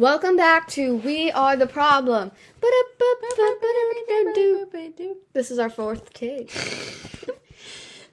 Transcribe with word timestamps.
Welcome 0.00 0.34
back 0.34 0.66
to 0.68 0.96
We 0.96 1.30
Are 1.30 1.56
the 1.56 1.66
Problem. 1.66 2.30
This 5.34 5.50
is 5.50 5.58
our 5.58 5.68
fourth 5.68 6.14
take. 6.14 6.50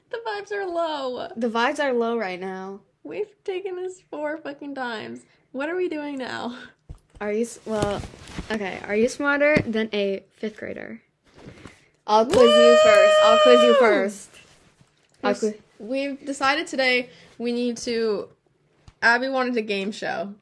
The 0.10 0.18
vibes 0.28 0.52
are 0.52 0.66
low. 0.66 1.30
The 1.38 1.50
vibes 1.50 1.80
are 1.80 1.94
low 1.94 2.18
right 2.18 2.42
now. 2.42 2.82
We've 3.04 3.32
taken 3.46 3.78
this 3.78 4.02
four 4.02 4.38
fucking 4.38 4.76
times. 4.76 5.22
What 5.54 5.70
are 5.70 5.78
we 5.78 5.88
doing 5.88 6.18
now? 6.18 6.58
Are 7.22 7.32
you 7.32 7.48
well? 7.66 8.02
Okay. 8.52 8.80
Are 8.86 8.96
you 8.96 9.08
smarter 9.08 9.62
than 9.66 9.88
a 9.94 10.26
fifth 10.36 10.58
grader? 10.58 11.02
I'll 12.06 12.26
quiz 12.26 12.42
you 12.42 12.80
first. 12.84 13.16
I'll 13.24 13.40
quiz 13.40 13.62
you 13.62 13.76
first. 13.80 14.30
I'll 15.24 15.36
We've, 15.42 15.62
we've 15.80 16.26
decided 16.26 16.68
today 16.68 17.10
we 17.38 17.54
need 17.54 17.78
to. 17.78 18.28
Abby 19.02 19.30
wanted 19.30 19.56
a 19.56 19.62
game 19.62 19.94
show. 19.94 20.36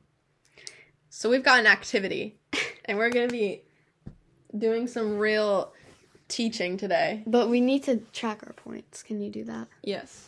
So 1.18 1.30
we've 1.30 1.44
got 1.44 1.60
an 1.60 1.66
activity. 1.66 2.36
And 2.84 2.98
we're 2.98 3.10
to 3.10 3.28
be 3.28 3.62
doing 4.56 4.86
some 4.86 5.18
real 5.18 5.72
teaching 6.28 6.76
today. 6.76 7.24
but 7.26 7.50
we 7.50 7.62
need 7.62 7.84
to 7.84 8.02
track 8.12 8.44
our 8.46 8.52
points. 8.52 9.02
Can 9.02 9.22
you 9.22 9.32
do 9.32 9.46
that? 9.46 9.70
Yes. 9.82 10.28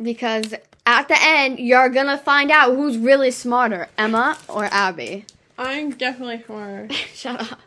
Because 0.00 0.54
at 0.86 1.08
the 1.08 1.16
end, 1.20 1.58
you're 1.60 1.90
gonna 1.90 2.16
find 2.16 2.50
out 2.50 2.74
who's 2.74 2.96
really 2.96 3.30
smarter, 3.30 3.88
Emma 3.98 4.38
or 4.48 4.64
Abby. 4.64 5.26
I'm 5.58 5.90
definitely 5.90 6.42
smarter. 6.42 6.88
Shut 7.14 7.52
up. 7.52 7.60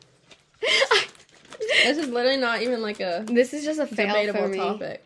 This 1.84 1.98
is 2.00 2.08
literally 2.08 2.38
not 2.38 2.64
even 2.64 2.82
like 2.82 3.00
a 3.00 3.24
this 3.28 3.54
is 3.54 3.64
just 3.64 3.80
a 3.80 3.86
debatable 3.86 4.54
topic. 4.54 5.06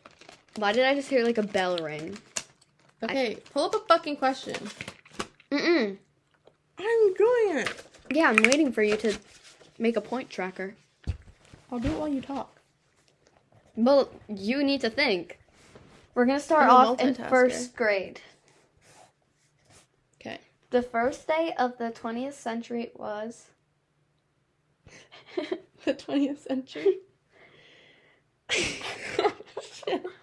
Why 0.56 0.72
did 0.72 0.86
I 0.86 0.96
just 0.96 1.10
hear 1.10 1.26
like 1.26 1.38
a 1.38 1.44
bell 1.44 1.78
ring? 1.80 2.18
Okay, 3.04 3.38
pull 3.54 3.66
up 3.66 3.76
a 3.76 3.80
fucking 3.80 4.16
question. 4.16 4.56
Mm-mm. 5.52 5.90
I'm 5.90 5.98
doing 7.20 7.60
it. 7.60 7.84
Yeah, 8.12 8.30
I'm 8.30 8.42
waiting 8.44 8.72
for 8.72 8.82
you 8.82 8.96
to 8.98 9.18
make 9.78 9.98
a 9.98 10.02
point 10.02 10.30
tracker. 10.30 10.76
I'll 11.72 11.80
do 11.80 11.90
it 11.90 12.00
while 12.00 12.08
you 12.08 12.22
talk. 12.22 12.60
Well, 13.76 14.10
you 14.28 14.64
need 14.64 14.82
to 14.82 14.90
think. 14.90 15.40
We're 16.16 16.26
gonna 16.26 16.40
start 16.40 16.64
I'm 16.64 16.70
a 16.70 16.74
off 16.74 17.00
in 17.00 17.14
multitasker. 17.14 17.30
first 17.30 17.76
grade. 17.76 18.22
Okay. 20.20 20.40
The 20.72 20.82
first 20.82 21.28
day 21.28 21.54
of 21.58 21.78
the 21.78 21.92
20th 21.92 22.34
century 22.34 22.92
was. 22.96 23.48
the 25.86 25.94
20th 25.94 26.40
century. 26.40 27.00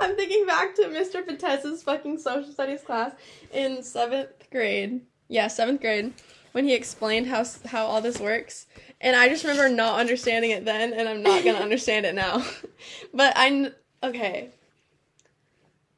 I'm 0.00 0.16
thinking 0.16 0.46
back 0.46 0.74
to 0.76 0.82
Mr. 0.84 1.26
Patez's 1.26 1.82
fucking 1.82 2.18
social 2.18 2.50
studies 2.52 2.82
class 2.82 3.12
in 3.52 3.82
seventh 3.82 4.50
grade. 4.50 5.02
Yeah, 5.28 5.48
seventh 5.48 5.80
grade, 5.80 6.14
when 6.52 6.64
he 6.64 6.74
explained 6.74 7.26
how 7.26 7.44
how 7.66 7.86
all 7.86 8.00
this 8.00 8.18
works, 8.18 8.66
and 9.00 9.14
I 9.14 9.28
just 9.28 9.44
remember 9.44 9.68
not 9.68 10.00
understanding 10.00 10.50
it 10.50 10.64
then, 10.64 10.92
and 10.92 11.08
I'm 11.08 11.22
not 11.22 11.44
gonna 11.44 11.58
understand 11.68 12.06
it 12.06 12.14
now. 12.14 12.44
But 13.14 13.36
I 13.36 13.48
kn- 13.48 13.74
okay. 14.02 14.50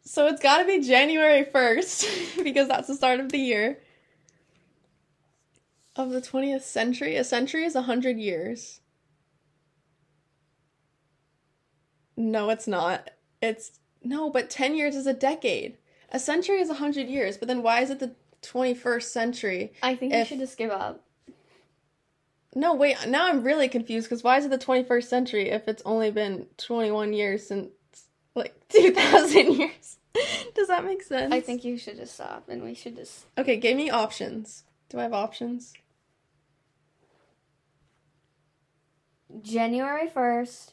So 0.05 0.27
it's 0.27 0.43
got 0.43 0.59
to 0.59 0.65
be 0.65 0.81
January 0.81 1.45
first 1.45 2.07
because 2.43 2.67
that's 2.69 2.89
the 2.89 2.95
start 2.95 3.21
of 3.21 3.31
the 3.31 3.39
year 3.39 3.79
of 5.97 6.11
the 6.11 6.21
20th 6.21 6.65
century. 6.65 7.17
A 7.17 7.25
century 7.25 7.65
is 7.65 7.75
a 7.75 7.81
100 7.81 8.19
years. 8.19 8.81
No, 12.17 12.51
it's 12.51 12.67
not. 12.67 13.11
It's 13.41 13.79
no, 14.03 14.31
but 14.31 14.51
10 14.51 14.77
years 14.77 14.97
is 14.97 15.07
a 15.07 15.13
decade. 15.13 15.79
A 16.11 16.19
century 16.19 16.61
is 16.61 16.69
a 16.69 16.75
100 16.75 17.09
years, 17.09 17.37
but 17.37 17.49
then 17.49 17.63
why 17.63 17.81
is 17.81 17.91
it 17.91 17.99
the 18.01 18.15
21st 18.43 19.03
century? 19.03 19.73
I 19.83 19.95
think 19.95 20.13
If- 20.13 20.19
you 20.19 20.25
should 20.25 20.39
just 20.39 20.57
give 20.59 20.71
up. 20.71 21.05
No, 22.55 22.75
wait, 22.75 22.97
now 23.07 23.29
I'm 23.29 23.45
really 23.45 23.69
confused 23.69 24.09
because 24.09 24.25
why 24.25 24.37
is 24.39 24.45
it 24.45 24.51
the 24.51 24.59
21st 24.59 25.05
century 25.05 25.51
if 25.51 25.69
it's 25.69 25.83
only 25.87 26.11
been 26.11 26.47
21 26.57 27.13
years 27.13 27.47
since 27.47 27.71
like 28.35 28.55
2000 28.71 29.53
years? 29.55 29.99
Does 30.57 30.67
that 30.67 30.85
make 30.85 31.03
sense? 31.05 31.33
I 31.33 31.41
think 31.41 31.65
you 31.65 31.79
should 31.79 31.97
just 31.97 32.15
stop 32.15 32.49
and 32.49 32.65
we 32.65 32.75
should 32.75 32.97
just. 32.97 33.27
Okay, 33.39 33.57
give 33.57 33.77
me 33.77 33.89
options. 33.91 34.65
Do 34.89 34.99
I 34.99 35.03
have 35.03 35.13
options? 35.13 35.75
January 39.43 40.09
1st, 40.09 40.73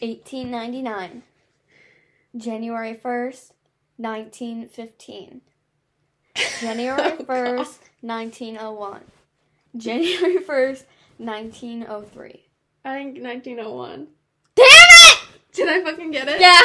1899. 0.00 1.22
January 2.36 2.94
1st, 2.94 3.52
1915. 3.96 5.40
January 6.34 7.00
Oh, 7.18 7.24
1st, 7.24 7.78
1901. 8.00 9.00
January 9.76 10.36
1st, 10.48 10.84
1903. 11.18 12.44
I 12.84 12.94
think 12.94 13.22
1901. 13.22 14.06
Damn 14.54 14.66
it! 14.66 15.18
Did 15.52 15.68
I 15.68 15.82
fucking 15.82 16.10
get 16.10 16.28
it? 16.28 16.40
Yeah! 16.40 16.60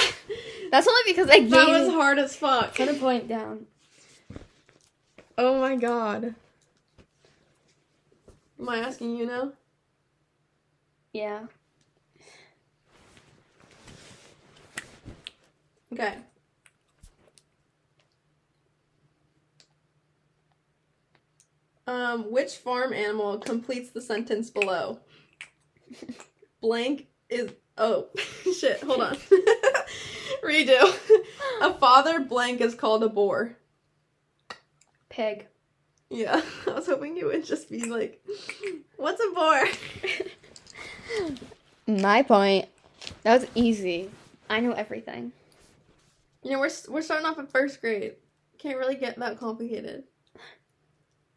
That's 0.71 0.87
only 0.87 1.01
because 1.05 1.29
I 1.29 1.39
gave 1.39 1.51
That 1.51 1.67
was 1.67 1.89
hard 1.89 2.19
as 2.19 2.35
fuck. 2.35 2.75
Put 2.75 2.89
a 2.89 2.93
point 2.93 3.27
down. 3.27 3.67
Oh 5.37 5.59
my 5.59 5.75
god. 5.75 6.35
Am 8.59 8.69
I 8.69 8.79
asking 8.79 9.15
you 9.15 9.25
now? 9.27 9.51
Yeah. 11.13 11.41
Okay. 15.93 16.15
Um, 21.87 22.31
which 22.31 22.57
farm 22.57 22.93
animal 22.93 23.37
completes 23.37 23.91
the 23.91 24.01
sentence 24.01 24.49
below? 24.49 24.99
Blank 26.61 27.07
is 27.29 27.51
oh 27.77 28.07
shit, 28.59 28.81
hold 28.81 29.01
on. 29.01 29.15
Redo. 30.43 30.93
A 31.61 31.73
father 31.73 32.19
blank 32.19 32.61
is 32.61 32.75
called 32.75 33.03
a 33.03 33.09
boar. 33.09 33.57
Pig. 35.09 35.47
Yeah, 36.09 36.41
I 36.67 36.71
was 36.71 36.85
hoping 36.85 37.17
you 37.17 37.27
would 37.27 37.45
just 37.45 37.69
be 37.69 37.81
like, 37.81 38.25
what's 38.95 39.21
a 39.21 39.33
boar? 39.33 39.63
My 41.87 42.23
point. 42.23 42.67
That 43.23 43.41
was 43.41 43.49
easy. 43.55 44.09
I 44.49 44.59
know 44.59 44.71
everything. 44.71 45.31
You 46.43 46.51
know, 46.51 46.59
we're 46.59 46.71
we're 46.89 47.01
starting 47.01 47.25
off 47.25 47.39
at 47.39 47.51
first 47.51 47.81
grade. 47.81 48.15
Can't 48.57 48.77
really 48.77 48.95
get 48.95 49.19
that 49.19 49.39
complicated. 49.39 50.03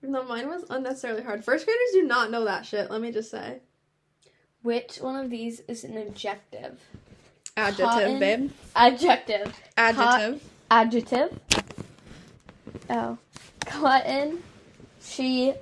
Though 0.02 0.24
mine 0.24 0.48
was 0.48 0.64
unnecessarily 0.70 1.22
hard. 1.22 1.44
First 1.44 1.66
graders 1.66 1.92
do 1.92 2.02
not 2.02 2.30
know 2.30 2.44
that 2.44 2.64
shit. 2.64 2.90
Let 2.90 3.00
me 3.00 3.12
just 3.12 3.30
say. 3.30 3.60
Which 4.62 4.96
one 4.98 5.16
of 5.16 5.30
these 5.30 5.60
is 5.60 5.84
an 5.84 5.96
adjective? 5.96 6.80
Adjective, 7.56 7.86
Cotton. 7.86 8.18
babe. 8.18 8.50
Adjective. 8.74 9.54
Adjective. 9.76 10.42
Adjective. 10.70 11.40
Oh. 12.88 13.18
Cotton, 13.66 14.42
she, 15.02 15.54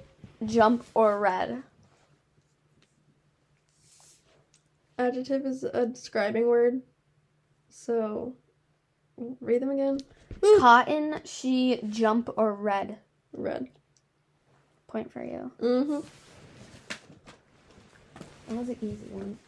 jump, 0.45 0.85
or 0.95 1.19
red. 1.19 1.63
Adjective 4.99 5.47
is 5.47 5.65
a 5.65 5.87
describing 5.87 6.47
word. 6.47 6.83
So, 7.69 8.35
read 9.41 9.63
them 9.63 9.71
again. 9.71 9.99
Cotton, 10.59 11.21
she, 11.25 11.81
jump, 11.89 12.31
or 12.37 12.55
red. 12.55 12.99
Red. 13.33 13.69
Point 14.89 15.13
for 15.13 15.23
you. 15.23 15.53
Mm-hmm. 15.61 16.01
That 18.49 18.57
was 18.57 18.69
an 18.71 18.77
easy 18.81 19.07
one. 19.13 19.39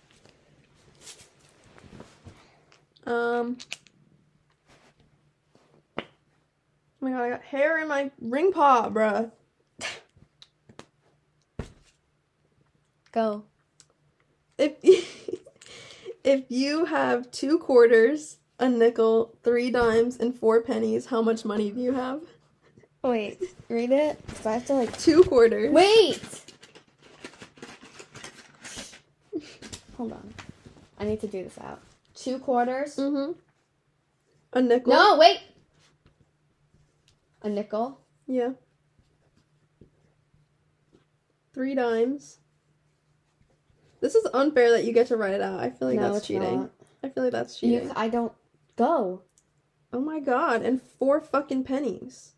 Um. 3.07 3.57
Oh 5.99 6.03
my 7.01 7.11
god, 7.13 7.23
I 7.23 7.31
got 7.31 7.43
hair 7.43 7.81
in 7.81 7.89
my 7.89 8.11
ring 8.21 8.53
pop, 8.53 8.93
bruh. 8.93 9.31
Go. 13.13 13.45
If 14.59 14.75
if 16.25 16.45
you 16.51 16.85
have 16.85 17.31
two 17.31 17.59
quarters, 17.59 18.37
a 18.59 18.69
nickel, 18.69 19.35
three 19.43 19.71
dimes, 19.71 20.19
and 20.19 20.39
four 20.39 20.61
pennies, 20.61 21.07
how 21.07 21.23
much 21.23 21.47
money 21.47 21.71
do 21.71 21.81
you 21.81 21.95
have? 21.95 22.21
Wait, 23.03 23.43
read 23.69 23.91
it. 23.91 24.19
Cause 24.29 24.47
I 24.47 24.53
have 24.53 24.67
to 24.67 24.75
like. 24.75 24.99
Two 24.99 25.23
quarters. 25.25 25.73
Wait! 25.73 26.21
Hold 29.97 30.13
on. 30.13 30.35
I 30.99 31.05
need 31.05 31.21
to 31.21 31.27
do 31.27 31.43
this 31.43 31.59
out. 31.59 31.81
Two 32.15 32.39
quarters. 32.39 32.97
Mm-hmm. 32.97 33.33
A 34.53 34.63
nickel. 34.63 34.93
No, 34.93 35.17
wait! 35.19 35.41
A 37.43 37.49
nickel. 37.49 38.01
Yeah. 38.27 38.51
Three 41.55 41.75
dimes. 41.75 42.39
This 44.01 44.15
is 44.15 44.27
unfair 44.33 44.71
that 44.73 44.85
you 44.85 44.93
get 44.93 45.09
to 45.09 45.17
write 45.17 45.35
it 45.35 45.41
out. 45.41 45.61
I 45.61 45.71
feel 45.71 45.89
like 45.89 45.97
no, 45.99 46.05
that's 46.05 46.19
it's 46.19 46.27
cheating. 46.27 46.61
not. 46.61 46.71
I 47.03 47.09
feel 47.09 47.25
like 47.25 47.33
that's 47.33 47.59
cheating. 47.59 47.89
You, 47.89 47.93
I 47.97 48.09
don't. 48.09 48.33
Go. 48.77 49.23
Oh 49.93 50.01
my 50.01 50.21
god, 50.21 50.63
and 50.63 50.81
four 50.81 51.21
fucking 51.21 51.65
pennies. 51.65 52.35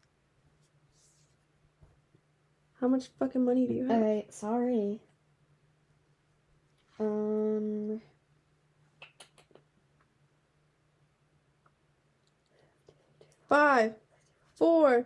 How 2.82 2.88
much 2.88 3.11
fucking 3.20 3.44
money 3.44 3.64
do 3.69 3.75
you 3.75 3.87
have? 3.87 4.02
Okay, 4.02 4.26
sorry. 4.29 4.99
Um, 6.99 8.00
Five, 13.49 13.94
four, 14.56 15.05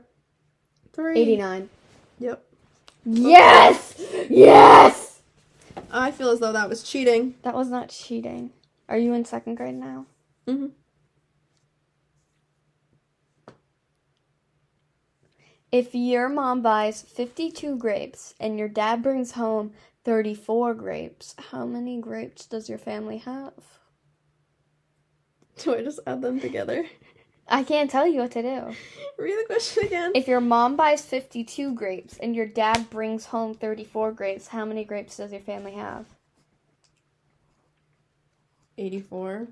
three. 0.94 1.20
89. 1.20 1.68
Yep. 2.18 2.44
Yes! 3.04 4.02
Yes! 4.30 5.20
I 5.90 6.12
feel 6.12 6.30
as 6.30 6.40
though 6.40 6.52
that 6.52 6.70
was 6.70 6.82
cheating. 6.82 7.34
That 7.42 7.54
was 7.54 7.68
not 7.68 7.90
cheating. 7.90 8.52
Are 8.88 8.96
you 8.96 9.12
in 9.12 9.26
second 9.26 9.56
grade 9.56 9.74
now? 9.74 10.06
Mm-hmm. 10.48 10.68
If 15.76 15.94
your 15.94 16.30
mom 16.30 16.62
buys 16.62 17.02
52 17.02 17.76
grapes 17.76 18.32
and 18.40 18.58
your 18.58 18.66
dad 18.66 19.02
brings 19.02 19.32
home 19.32 19.72
34 20.04 20.72
grapes, 20.72 21.34
how 21.50 21.66
many 21.66 22.00
grapes 22.00 22.46
does 22.46 22.66
your 22.66 22.78
family 22.78 23.18
have? 23.18 23.52
Do 25.58 25.74
I 25.74 25.82
just 25.82 26.00
add 26.06 26.22
them 26.22 26.40
together? 26.40 26.86
I 27.46 27.62
can't 27.62 27.90
tell 27.90 28.06
you 28.06 28.20
what 28.20 28.30
to 28.30 28.40
do. 28.40 28.74
Read 29.22 29.36
the 29.38 29.44
question 29.44 29.84
again. 29.84 30.12
If 30.14 30.26
your 30.26 30.40
mom 30.40 30.76
buys 30.76 31.04
52 31.04 31.74
grapes 31.74 32.16
and 32.16 32.34
your 32.34 32.46
dad 32.46 32.88
brings 32.88 33.26
home 33.26 33.52
34 33.52 34.12
grapes, 34.12 34.46
how 34.46 34.64
many 34.64 34.82
grapes 34.82 35.18
does 35.18 35.30
your 35.30 35.42
family 35.42 35.72
have? 35.72 36.06
84. 38.78 39.48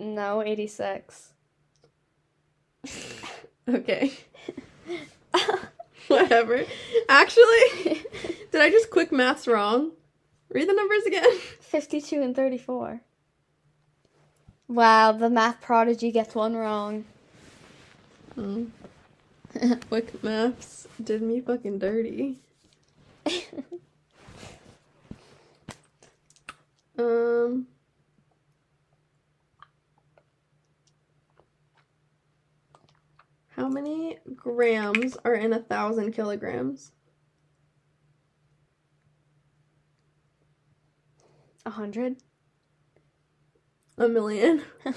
No, 0.00 0.42
86. 0.42 1.34
Okay. 3.68 4.10
Whatever. 6.08 6.64
Actually, 7.08 7.64
did 8.52 8.60
I 8.60 8.70
just 8.70 8.90
quick 8.90 9.12
maths 9.12 9.46
wrong? 9.46 9.92
Read 10.50 10.68
the 10.68 10.74
numbers 10.74 11.04
again. 11.04 11.38
52 11.60 12.22
and 12.22 12.34
34. 12.34 13.02
Wow, 14.68 15.12
the 15.12 15.30
math 15.30 15.60
prodigy 15.60 16.10
gets 16.10 16.34
one 16.34 16.56
wrong. 16.56 17.04
Hmm. 18.34 18.66
quick 19.88 20.22
maths 20.22 20.86
did 21.02 21.22
me 21.22 21.40
fucking 21.40 21.78
dirty. 21.78 22.38
Um. 26.98 27.68
How 33.68 33.74
many 33.74 34.16
grams 34.34 35.14
are 35.26 35.34
in 35.34 35.52
a 35.52 35.58
thousand 35.58 36.12
kilograms? 36.12 36.92
A 41.66 41.70
hundred? 41.70 42.16
A 43.98 44.08
million. 44.08 44.62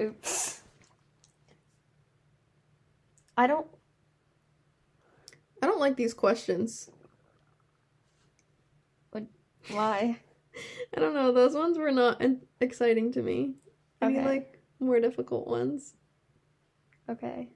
Oops. 0.00 0.62
I 3.36 3.46
don't. 3.46 3.66
I 5.62 5.66
don't 5.66 5.78
like 5.78 5.96
these 5.98 6.14
questions. 6.14 6.88
Why? 9.68 10.20
I 10.96 11.00
don't 11.00 11.12
know. 11.12 11.32
Those 11.32 11.54
ones 11.54 11.76
were 11.76 11.92
not 11.92 12.22
exciting 12.62 13.12
to 13.12 13.20
me. 13.20 13.56
I 14.00 14.08
need 14.08 14.16
Okay. 14.20 14.24
like 14.24 14.58
more 14.80 15.00
difficult 15.00 15.48
ones. 15.48 15.92
Okay. 17.08 17.48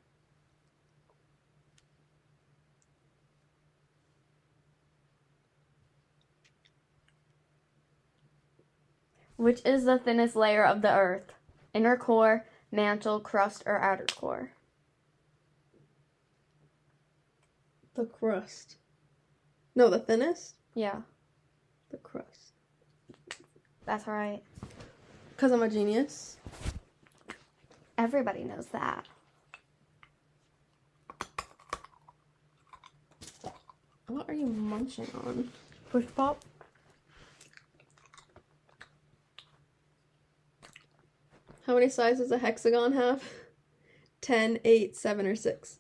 Which 9.37 9.61
is 9.64 9.85
the 9.85 9.99
thinnest 9.99 10.37
layer 10.37 10.64
of 10.64 10.82
the 10.82 10.94
earth? 10.94 11.32
Inner 11.73 11.97
core, 11.97 12.47
mantle, 12.70 13.20
crust, 13.20 13.62
or 13.67 13.79
outer 13.81 14.06
core? 14.14 14.52
The 17.94 18.05
crust. 18.05 18.76
No, 19.75 19.88
the 19.88 19.99
thinnest? 19.99 20.56
Yeah, 20.75 21.00
The 21.91 21.97
crust. 21.99 22.52
that's 23.85 24.06
right. 24.06 24.43
Because 25.31 25.52
I'm 25.52 25.62
a 25.62 25.69
genius. 25.69 26.37
Everybody 27.99 28.44
knows 28.44 28.67
that. 28.67 29.06
What 34.10 34.28
are 34.28 34.34
you 34.34 34.46
munching 34.46 35.06
on? 35.24 35.52
Push 35.92 36.04
pop. 36.16 36.44
How 41.64 41.74
many 41.74 41.88
sides 41.88 42.18
does 42.18 42.32
a 42.32 42.38
hexagon 42.38 42.92
have? 42.94 43.22
10, 44.20 44.58
8, 44.64 44.96
7, 44.96 45.26
or 45.26 45.36
6? 45.36 45.78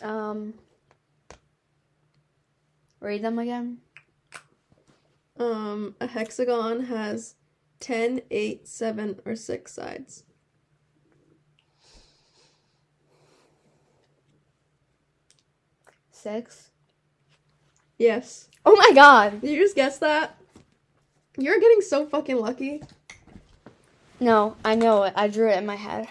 Um. 0.00 0.54
Read 3.00 3.22
them 3.22 3.40
again. 3.40 3.78
Um, 5.40 5.96
a 6.00 6.06
hexagon 6.06 6.84
has 6.84 7.34
10, 7.80 8.22
8, 8.30 8.68
7, 8.68 9.20
or 9.24 9.34
6 9.34 9.72
sides. 9.72 10.24
Six. 16.12 16.70
Yes. 17.98 18.48
Oh 18.66 18.76
my 18.76 18.92
god. 18.94 19.40
Did 19.40 19.50
you 19.50 19.58
just 19.58 19.74
guess 19.74 19.98
that? 19.98 20.36
You're 21.38 21.58
getting 21.58 21.80
so 21.80 22.04
fucking 22.06 22.36
lucky. 22.36 22.82
No, 24.20 24.56
I 24.62 24.74
know 24.74 25.04
it. 25.04 25.14
I 25.16 25.28
drew 25.28 25.48
it 25.48 25.56
in 25.56 25.64
my 25.64 25.76
head. 25.76 26.08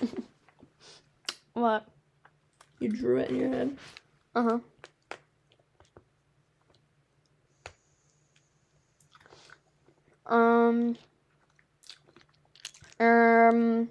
what? 1.52 1.86
You 2.78 2.88
drew 2.88 3.18
it 3.18 3.28
in 3.28 3.36
your 3.36 3.50
head. 3.50 3.76
Uh 4.34 4.42
huh. 4.42 4.58
Um. 10.28 10.96
Um. 13.00 13.88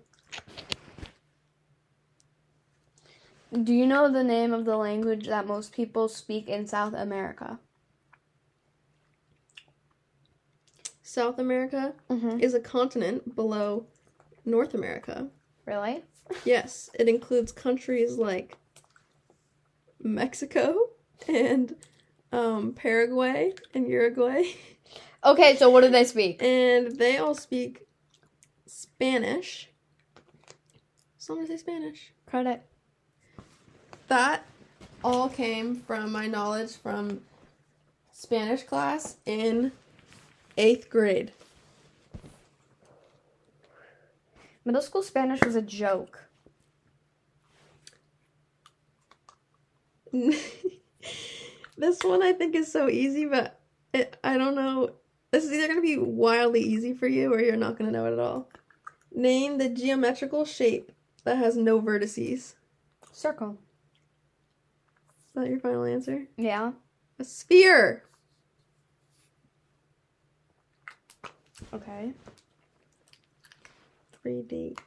Do 3.63 3.74
you 3.74 3.86
know 3.86 4.12
the 4.12 4.24
name 4.24 4.53
of 4.53 4.65
the 4.65 4.75
language 4.77 5.27
that 5.27 5.48
most 5.48 5.72
people 5.72 6.08
speak 6.10 6.48
in 6.48 6.67
South 6.67 6.94
America? 6.94 7.60
South 11.01 11.39
America 11.39 11.94
Mm-hmm. 12.10 12.39
is 12.41 12.53
a 12.53 12.60
continent 12.60 13.36
below 13.36 13.86
North 14.46 14.74
America. 14.74 15.27
Really? 15.65 16.03
Yes, 16.44 16.89
it 16.94 17.08
includes 17.08 17.51
countries 17.53 18.17
like 18.17 18.58
Mexico 20.01 20.75
and 21.27 21.75
um, 22.34 22.74
Paraguay 22.74 23.53
and 23.74 23.88
Uruguay, 23.88 24.44
Okay, 25.28 25.58
so 25.58 25.70
what 25.70 25.82
do 25.82 25.90
they 25.90 26.06
speak? 26.06 26.42
and 26.42 26.98
they 26.98 27.18
all 27.18 27.36
speak 27.36 27.86
Spanish. 28.66 29.70
So 31.18 31.34
I'm 31.34 31.40
gonna 31.42 31.50
say 31.50 31.58
Spanish. 31.58 32.14
Credit. 32.26 32.62
That 34.08 34.46
all 35.04 35.28
came 35.28 35.82
from 35.82 36.14
my 36.14 36.28
knowledge 36.28 36.78
from 36.78 37.24
Spanish 38.14 38.64
class 38.64 39.18
in 39.26 39.74
eighth 40.58 40.90
grade. 40.90 41.34
Middle 44.64 44.82
school 44.82 45.04
Spanish 45.04 45.44
was 45.44 45.58
a 45.58 45.62
joke. 45.62 46.24
this 50.14 50.40
one 52.02 52.24
I 52.24 52.32
think 52.32 52.56
is 52.56 52.72
so 52.72 52.88
easy, 52.88 53.26
but 53.26 53.60
it, 53.94 54.16
I 54.24 54.38
don't 54.38 54.56
know. 54.56 54.94
This 55.32 55.44
is 55.44 55.52
either 55.52 55.68
going 55.68 55.80
to 55.80 55.82
be 55.82 55.98
wildly 55.98 56.62
easy 56.62 56.94
for 56.94 57.08
you 57.08 57.34
or 57.34 57.42
you're 57.42 57.58
not 57.58 57.78
going 57.78 57.92
to 57.92 57.98
know 57.98 58.06
it 58.06 58.14
at 58.14 58.20
all. 58.20 58.50
Name 59.14 59.58
the 59.58 59.70
geometrical 59.70 60.46
shape 60.46 60.92
that 61.24 61.38
has 61.38 61.58
no 61.58 61.82
vertices. 61.82 62.56
Circle. 63.12 63.58
Is 65.28 65.44
that 65.44 65.50
your 65.50 65.60
final 65.60 65.84
answer? 65.84 66.28
Yeah. 66.38 66.72
A 67.20 67.24
sphere. 67.24 68.04
Okay. 71.74 72.14
3D. 74.26 74.78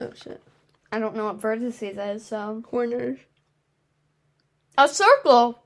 Oh 0.00 0.12
shit. 0.14 0.42
I 0.90 0.98
don't 0.98 1.14
know 1.14 1.26
what 1.26 1.40
vertices 1.40 2.14
is, 2.14 2.26
so. 2.26 2.62
Corners. 2.64 3.18
A 4.76 4.88
circle! 4.88 5.62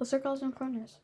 A 0.00 0.04
circle 0.04 0.32
has 0.32 0.42
no 0.42 0.50
corners? 0.50 0.98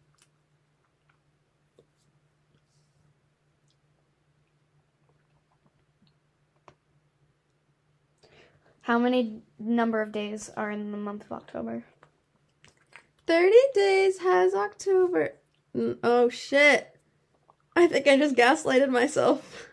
How 8.87 9.01
many 9.01 9.43
number 9.59 10.01
of 10.01 10.13
days 10.13 10.49
are 10.57 10.71
in 10.71 10.93
the 10.93 10.97
month 10.97 11.25
of 11.25 11.33
October? 11.33 11.83
30 13.27 13.53
days 13.75 14.21
has 14.21 14.55
October. 14.55 15.31
Oh 16.05 16.29
shit. 16.29 16.97
I 17.75 17.89
think 17.89 18.07
I 18.07 18.17
just 18.17 18.37
gaslighted 18.37 18.91
myself. 18.91 19.71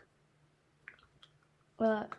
What? 1.77 2.09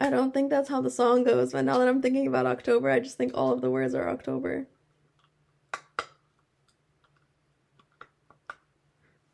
I 0.00 0.08
don't 0.08 0.32
think 0.32 0.48
that's 0.48 0.70
how 0.70 0.80
the 0.80 0.90
song 0.90 1.22
goes, 1.22 1.52
but 1.52 1.66
now 1.66 1.76
that 1.76 1.88
I'm 1.88 2.00
thinking 2.00 2.26
about 2.26 2.46
October, 2.46 2.88
I 2.88 3.00
just 3.00 3.18
think 3.18 3.32
all 3.34 3.52
of 3.52 3.60
the 3.60 3.70
words 3.70 3.94
are 3.94 4.08
October. 4.08 4.68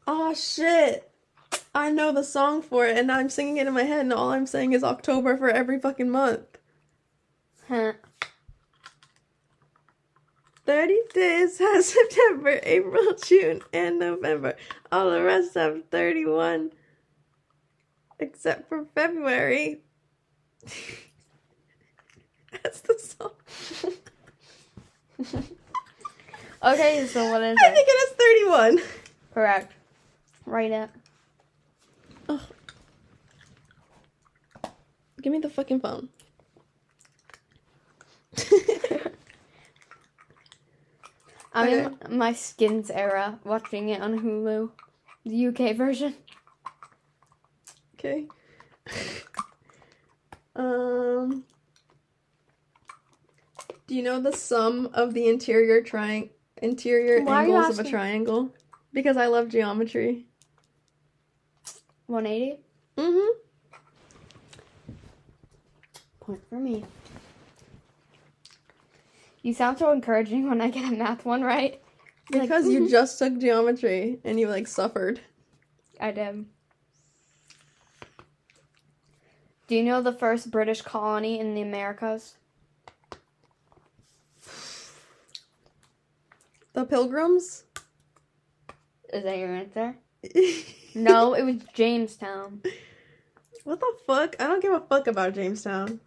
Oh 0.04 0.34
shit. 0.34 1.13
I 1.74 1.90
know 1.90 2.12
the 2.12 2.22
song 2.22 2.62
for 2.62 2.86
it 2.86 2.96
and 2.96 3.10
I'm 3.10 3.28
singing 3.28 3.56
it 3.56 3.66
in 3.66 3.74
my 3.74 3.82
head 3.82 4.00
and 4.00 4.12
all 4.12 4.30
I'm 4.30 4.46
saying 4.46 4.72
is 4.72 4.84
October 4.84 5.36
for 5.36 5.50
every 5.50 5.78
fucking 5.80 6.10
month. 6.10 6.58
Huh. 7.68 7.94
30 10.66 10.98
days 11.12 11.58
has 11.64 11.86
September, 11.92 12.60
April, 12.62 13.14
June, 13.24 13.62
and 13.72 13.98
November. 13.98 14.54
All 14.92 15.10
the 15.10 15.22
rest 15.22 15.54
have 15.54 15.82
31. 15.90 16.70
Except 18.20 18.68
for 18.68 18.86
February. 18.94 19.80
That's 22.62 22.80
the 22.82 22.98
song. 22.98 23.32
Okay, 26.64 27.06
so 27.06 27.30
what 27.30 27.42
is 27.42 27.58
I 27.62 27.68
it? 27.68 27.74
think 27.74 27.88
it 27.88 27.92
is 27.92 28.10
31. 28.16 28.80
Correct. 29.34 29.72
Write 30.46 30.70
it. 30.70 30.88
Ugh. 32.28 32.40
Give 35.20 35.32
me 35.32 35.38
the 35.38 35.48
fucking 35.48 35.80
phone. 35.80 36.08
I'm 41.54 41.68
in 41.68 41.96
my 42.10 42.32
skins 42.32 42.90
era, 42.90 43.38
watching 43.44 43.88
it 43.88 44.02
on 44.02 44.18
Hulu, 44.18 44.70
the 45.24 45.46
UK 45.46 45.76
version. 45.76 46.14
okay. 47.94 48.26
um. 50.56 51.44
Do 53.86 53.94
you 53.94 54.02
know 54.02 54.20
the 54.20 54.32
sum 54.32 54.90
of 54.94 55.14
the 55.14 55.28
interior 55.28 55.82
triang 55.82 56.30
interior 56.60 57.22
Why 57.22 57.44
angles 57.44 57.78
of 57.78 57.86
a 57.86 57.88
triangle? 57.88 58.52
Because 58.92 59.16
I 59.16 59.26
love 59.26 59.48
geometry. 59.48 60.26
180. 62.06 62.61
Mm-hmm. 62.96 63.38
Point 66.20 66.40
for 66.49 66.56
me. 66.56 66.84
You 69.42 69.52
sound 69.52 69.78
so 69.78 69.92
encouraging 69.92 70.49
when 70.49 70.61
I 70.61 70.70
get 70.70 70.90
a 70.90 70.96
math 70.96 71.25
one 71.25 71.42
right. 71.42 71.80
Like, 72.32 72.42
Because 72.42 72.66
you 72.66 72.88
just 72.88 73.18
took 73.18 73.38
geometry 73.38 74.18
and 74.25 74.40
you 74.40 74.49
like 74.49 74.66
suffered. 74.66 75.20
I 76.00 76.11
did. 76.12 76.46
Do 79.66 79.76
you 79.76 79.82
know 79.82 80.02
the 80.02 80.12
first 80.12 80.50
British 80.50 80.82
colony 80.82 81.38
in 81.40 81.54
the 81.54 81.62
Americas? 81.62 82.37
The 86.73 86.84
pilgrims? 86.84 87.64
Is 89.12 89.25
that 89.25 89.38
your 89.38 89.54
answer? 89.54 89.96
No, 90.94 91.34
it 91.34 91.42
was 91.42 91.56
Jamestown. 91.74 92.62
What 93.64 93.80
the 93.80 93.92
fuck? 94.06 94.36
I 94.38 94.46
don't 94.46 94.62
give 94.62 94.72
a 94.72 94.80
fuck 94.80 95.06
about 95.06 95.34
Jamestown. 95.34 96.00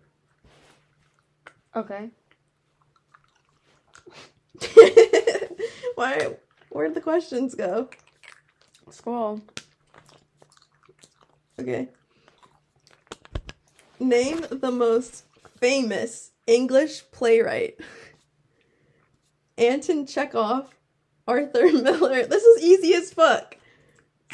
Okay. 1.76 2.10
Why? 5.96 6.36
Where'd 6.70 6.96
the 6.96 7.02
questions 7.02 7.56
go? 7.56 7.90
Scroll. 8.90 9.42
Okay. 11.60 11.90
Name 14.00 14.46
the 14.50 14.72
most 14.72 15.26
famous 15.60 16.32
English 16.46 17.04
playwright. 17.12 17.80
Anton 19.58 20.06
Chekhov, 20.06 20.70
Arthur 21.28 21.72
Miller. 21.74 22.26
This 22.26 22.44
is 22.44 22.64
easy 22.64 22.94
as 22.94 23.12
fuck. 23.12 23.57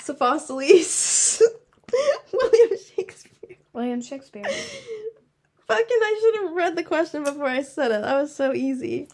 Sophocles, 0.04 1.42
William 2.34 2.78
Shakespeare. 2.78 3.56
William 3.72 4.02
Shakespeare. 4.02 4.44
Fucking, 4.44 5.88
I 5.90 6.20
should 6.20 6.44
have 6.44 6.52
read 6.54 6.76
the 6.76 6.84
question 6.84 7.24
before 7.24 7.46
I 7.46 7.62
said 7.62 7.92
it. 7.92 8.02
That 8.02 8.20
was 8.20 8.36
so 8.36 8.52
easy. 8.52 9.08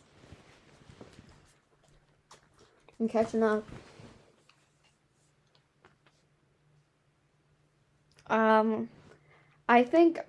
I'm 3.00 3.08
catching 3.08 3.43
up. 3.43 3.63
Um, 8.25 8.89
I 9.67 9.84
think 9.84 10.19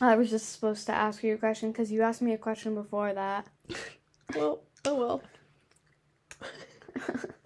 I 0.00 0.16
was 0.16 0.30
just 0.30 0.52
supposed 0.52 0.86
to 0.86 0.92
ask 0.92 1.22
you 1.22 1.34
a 1.34 1.38
question 1.38 1.70
because 1.70 1.92
you 1.92 2.00
asked 2.00 2.22
me 2.22 2.32
a 2.32 2.38
question 2.38 2.74
before 2.74 3.12
that. 3.12 3.46
Well, 4.34 4.62
oh 4.86 4.94
well. 4.94 5.22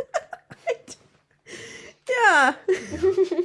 yeah. 2.23 2.55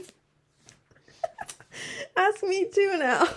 Ask 2.17 2.43
me 2.43 2.69
too 2.73 2.97
now. 2.97 3.27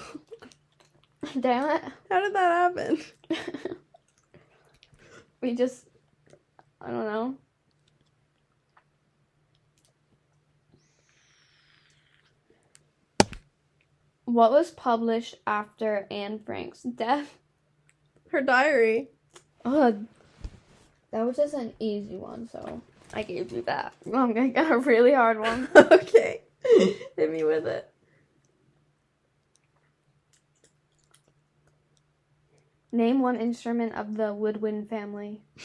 Damn 1.39 1.77
it. 1.77 1.83
How 2.11 2.21
did 2.21 2.35
that 2.35 2.75
happen? 2.77 3.01
we 5.41 5.55
just, 5.55 5.87
I 6.81 6.91
don't 6.91 7.07
know. 7.07 7.37
What 14.27 14.51
was 14.53 14.71
published 14.71 15.37
after 15.47 16.07
Anne 16.11 16.41
Frank's 16.41 16.83
death? 16.83 17.39
Her 18.31 18.41
diary. 18.41 19.11
Ugh. 19.65 20.07
That 21.13 21.27
was 21.27 21.37
just 21.37 21.55
an 21.55 21.73
easy 21.79 22.17
one, 22.17 22.49
so 22.49 22.83
I 23.13 23.23
gave 23.23 23.53
you 23.53 23.63
that. 23.63 23.93
I'm 24.07 24.33
gonna 24.33 24.49
get 24.49 24.71
a 24.71 24.79
really 24.79 25.13
hard 25.13 25.39
one. 25.39 25.69
okay. 25.77 26.43
Hit 27.17 27.31
me 27.31 27.45
with 27.45 27.67
it. 27.67 27.91
Name 32.91 33.21
one 33.21 33.37
instrument 33.41 33.95
of 33.95 34.17
the 34.17 34.33
woodwind 34.33 34.89
family. 34.89 35.43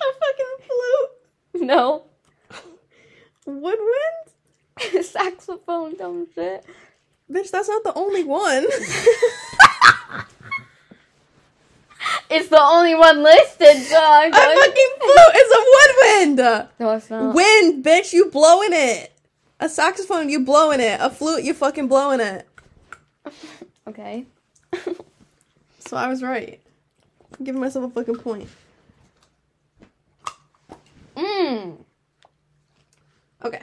A 0.00 0.12
fucking 0.20 0.56
flute. 0.66 1.66
No. 1.66 2.04
Woodwind? 3.46 5.04
Saxophone, 5.04 5.96
dumb 5.96 6.28
shit. 6.34 6.64
Bitch, 7.30 7.50
that's 7.50 7.68
not 7.68 7.84
the 7.84 7.92
only 7.94 8.24
one. 8.24 8.66
It's 12.30 12.48
the 12.48 12.60
only 12.60 12.94
one 12.94 13.22
listed, 13.22 13.82
so 13.82 13.96
I'm 13.98 14.32
A 14.32 14.36
fucking 14.36 14.90
flute 15.00 15.36
is 15.36 15.52
a 15.52 15.64
woodwind. 15.74 16.68
No, 16.78 16.92
it's 16.92 17.10
not. 17.10 17.34
Wind, 17.34 17.84
bitch, 17.84 18.12
you 18.12 18.30
blowing 18.30 18.70
it. 18.72 19.12
A 19.60 19.68
saxophone, 19.68 20.28
you 20.28 20.44
blowing 20.44 20.80
it. 20.80 21.00
A 21.00 21.10
flute, 21.10 21.42
you 21.42 21.54
fucking 21.54 21.88
blowing 21.88 22.20
it. 22.20 22.48
Okay. 23.86 24.26
So 25.80 25.96
I 25.96 26.06
was 26.06 26.22
right. 26.22 26.60
I'm 27.38 27.46
giving 27.46 27.62
myself 27.62 27.86
a 27.86 27.94
fucking 27.94 28.16
point. 28.16 28.46
Mmm. 31.16 31.78
Okay. 33.42 33.62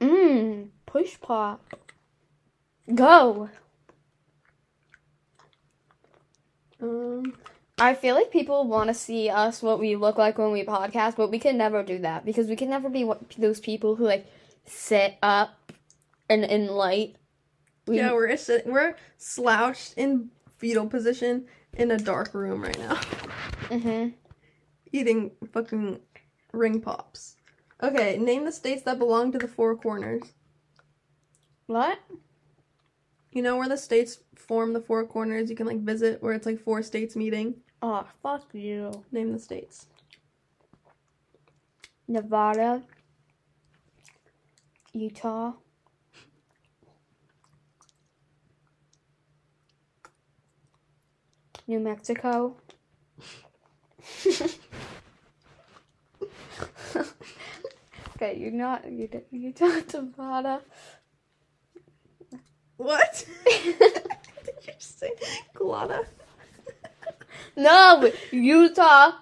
Mmm. 0.00 0.69
Push 0.92 1.20
pop. 1.20 1.74
Go. 2.94 3.48
Um, 6.82 7.34
I 7.78 7.94
feel 7.94 8.14
like 8.14 8.30
people 8.30 8.66
want 8.66 8.88
to 8.88 8.94
see 8.94 9.28
us 9.28 9.62
what 9.62 9.78
we 9.78 9.94
look 9.96 10.18
like 10.18 10.38
when 10.38 10.50
we 10.50 10.64
podcast, 10.64 11.16
but 11.16 11.30
we 11.30 11.38
can 11.38 11.56
never 11.56 11.82
do 11.82 11.98
that 11.98 12.24
because 12.24 12.48
we 12.48 12.56
can 12.56 12.70
never 12.70 12.88
be 12.88 13.04
what, 13.04 13.30
those 13.38 13.60
people 13.60 13.96
who 13.96 14.04
like 14.04 14.26
sit 14.64 15.16
up 15.22 15.72
and 16.28 16.44
in 16.44 16.66
light. 16.68 17.16
We, 17.86 17.96
yeah, 17.98 18.12
we're 18.12 18.36
sit- 18.36 18.66
we're 18.66 18.96
slouched 19.18 19.94
in 19.96 20.30
fetal 20.58 20.86
position 20.86 21.46
in 21.74 21.90
a 21.90 21.98
dark 21.98 22.34
room 22.34 22.62
right 22.62 22.78
now, 22.78 22.94
Mhm. 23.68 24.14
eating 24.92 25.32
fucking 25.52 26.00
ring 26.52 26.80
pops. 26.80 27.36
Okay, 27.82 28.18
name 28.18 28.44
the 28.44 28.52
states 28.52 28.82
that 28.82 28.98
belong 28.98 29.32
to 29.32 29.38
the 29.38 29.48
four 29.48 29.76
corners. 29.76 30.32
What? 31.70 32.00
You 33.30 33.42
know 33.42 33.56
where 33.56 33.68
the 33.68 33.76
states 33.76 34.18
form 34.34 34.72
the 34.72 34.80
four 34.80 35.06
corners? 35.06 35.48
You 35.48 35.54
can 35.54 35.68
like 35.68 35.78
visit 35.82 36.20
where 36.20 36.32
it's 36.32 36.44
like 36.44 36.58
four 36.58 36.82
states 36.82 37.14
meeting. 37.14 37.54
Oh, 37.80 38.04
fuck 38.24 38.52
you. 38.52 39.04
Name 39.12 39.30
the 39.30 39.38
states. 39.38 39.86
Nevada, 42.08 42.82
Utah, 44.92 45.52
New 51.68 51.78
Mexico. 51.78 52.56
okay, 58.16 58.36
you're 58.36 58.50
not 58.50 58.90
you 58.90 59.06
did- 59.06 59.26
Utah, 59.30 59.66
uh, 59.66 59.82
Nevada. 59.94 60.62
What? 62.80 63.26
Did 63.44 63.76
you 64.66 64.72
say 64.78 65.10
Glada? 65.54 66.06
No, 67.54 68.10
Utah, 68.30 69.12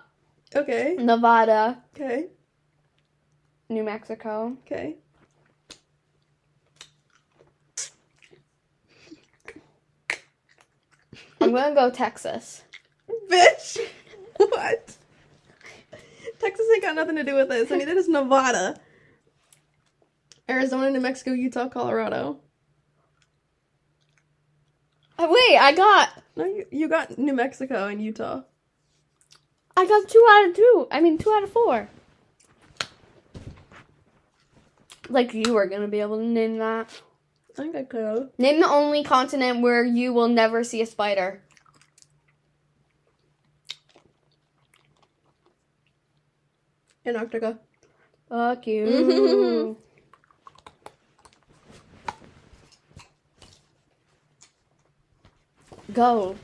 Okay. 0.55 0.95
Nevada, 0.97 1.83
Okay. 1.93 2.29
New 3.69 3.83
Mexico, 3.83 4.57
Okay. 4.65 4.95
I'm 11.41 11.53
gonna 11.53 11.75
go 11.75 11.91
Texas. 11.91 12.63
Bitch. 13.29 13.79
What? 14.37 14.97
Texas 16.39 16.67
ain't 16.75 16.83
got 16.83 16.95
nothing 16.95 17.17
to 17.17 17.25
do 17.25 17.35
with 17.35 17.49
this. 17.49 17.73
I 17.73 17.77
mean, 17.77 17.89
that 17.89 17.97
is 17.97 18.09
Nevada. 18.09 18.79
Arizona, 20.49 20.93
New 20.93 21.01
Mexico, 21.01 21.33
Utah, 21.33 21.69
Colorado. 21.69 22.39
Oh, 25.21 25.29
wait, 25.29 25.59
I 25.59 25.73
got 25.73 26.23
No, 26.37 26.45
you, 26.45 26.67
you 26.71 26.89
got 26.89 27.19
New 27.19 27.35
Mexico 27.35 27.89
and 27.89 28.01
Utah. 28.01 28.43
I 29.77 29.87
got 29.87 30.09
two 30.09 30.25
out 30.31 30.49
of 30.49 30.57
two. 30.57 30.87
I 30.91 31.01
mean, 31.01 31.19
two 31.19 31.33
out 31.33 31.43
of 31.43 31.51
four. 31.51 31.89
Like 35.09 35.35
you 35.35 35.57
are 35.57 35.67
gonna 35.67 35.89
be 35.89 36.01
able 36.01 36.19
to 36.19 36.25
name 36.25 36.59
that. 36.59 37.01
I 37.51 37.63
think 37.63 37.75
I 37.75 37.83
could. 37.83 38.31
Name 38.39 38.61
the 38.61 38.69
only 38.69 39.03
continent 39.03 39.63
where 39.63 39.85
you 39.85 40.13
will 40.13 40.29
never 40.29 40.63
see 40.63 40.83
a 40.83 40.87
spider. 40.87 41.43
Antarctica. 47.05 47.59
Fuck 48.29 48.67
you. 48.67 49.77
Go. 55.99 56.37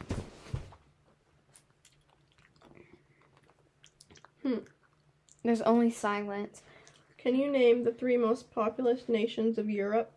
Hmm. 4.42 4.58
There's 5.44 5.60
only 5.62 5.92
silence. 5.92 6.64
Can 7.18 7.36
you 7.36 7.48
name 7.52 7.84
the 7.84 7.92
three 7.92 8.16
most 8.16 8.50
populous 8.50 9.08
nations 9.08 9.56
of 9.56 9.70
Europe? 9.70 10.10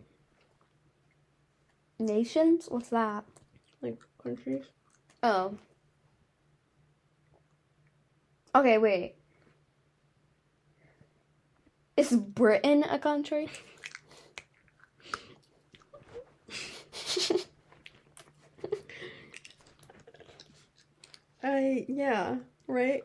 Nations? 1.99 2.65
What's 2.67 2.89
that? 2.89 3.25
Like 3.83 3.99
countries? 4.23 4.63
Oh. 5.21 5.53
Okay, 8.55 8.79
wait. 8.79 9.17
Is 11.95 12.11
Britain 12.11 12.83
a 12.89 12.97
country? 12.97 13.49
I 21.67 21.85
yeah, 21.87 22.37
right? 22.67 23.03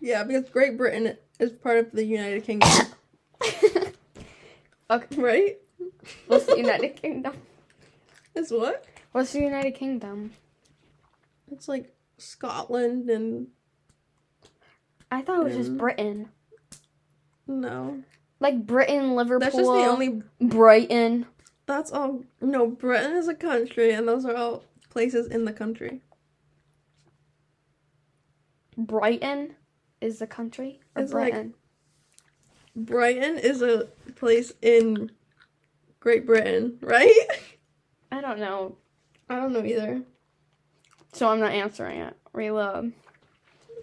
Yeah, 0.00 0.24
because 0.24 0.48
Great 0.48 0.76
Britain 0.76 1.16
is 1.38 1.52
part 1.52 1.78
of 1.78 1.92
the 1.92 2.04
United 2.04 2.44
Kingdom, 2.44 2.68
okay, 4.90 5.16
right? 5.16 5.58
what's 6.26 6.46
the 6.46 6.56
United 6.58 6.96
Kingdom? 7.00 7.34
Is 8.34 8.50
what? 8.50 8.84
What's 9.12 9.32
the 9.32 9.40
United 9.40 9.72
Kingdom? 9.72 10.32
It's 11.50 11.68
like 11.68 11.94
Scotland 12.18 13.10
and 13.10 13.48
I 15.10 15.22
thought 15.22 15.40
it 15.40 15.44
was 15.44 15.56
just 15.56 15.70
Um, 15.70 15.76
Britain. 15.76 16.28
no. 17.46 18.02
Like 18.40 18.66
Britain, 18.66 19.14
Liverpool, 19.14 19.40
That's 19.40 19.56
just 19.56 19.70
the 19.70 19.84
only 19.86 20.22
Brighton. 20.40 21.26
that's 21.66 21.92
all 21.92 22.24
no, 22.40 22.66
Britain 22.66 23.12
is 23.16 23.28
a 23.28 23.34
country 23.34 23.92
and 23.92 24.08
those 24.08 24.24
are 24.24 24.34
all 24.34 24.64
places 24.90 25.26
in 25.28 25.44
the 25.44 25.52
country. 25.52 26.00
Brighton 28.76 29.54
is 30.00 30.18
the 30.18 30.26
country? 30.26 30.80
Or 30.96 31.02
It's 31.02 31.12
like- 31.12 31.34
Brighton 32.74 33.38
is 33.38 33.60
a 33.62 33.88
place 34.16 34.52
in 34.62 35.10
Great 36.00 36.26
Britain, 36.26 36.78
right? 36.80 37.26
I 38.10 38.20
don't 38.20 38.38
know. 38.38 38.76
I 39.28 39.36
don't 39.36 39.52
know 39.52 39.64
either. 39.64 40.02
So 41.12 41.28
I'm 41.28 41.40
not 41.40 41.52
answering 41.52 42.00
it. 42.00 42.16
Reload. 42.32 42.92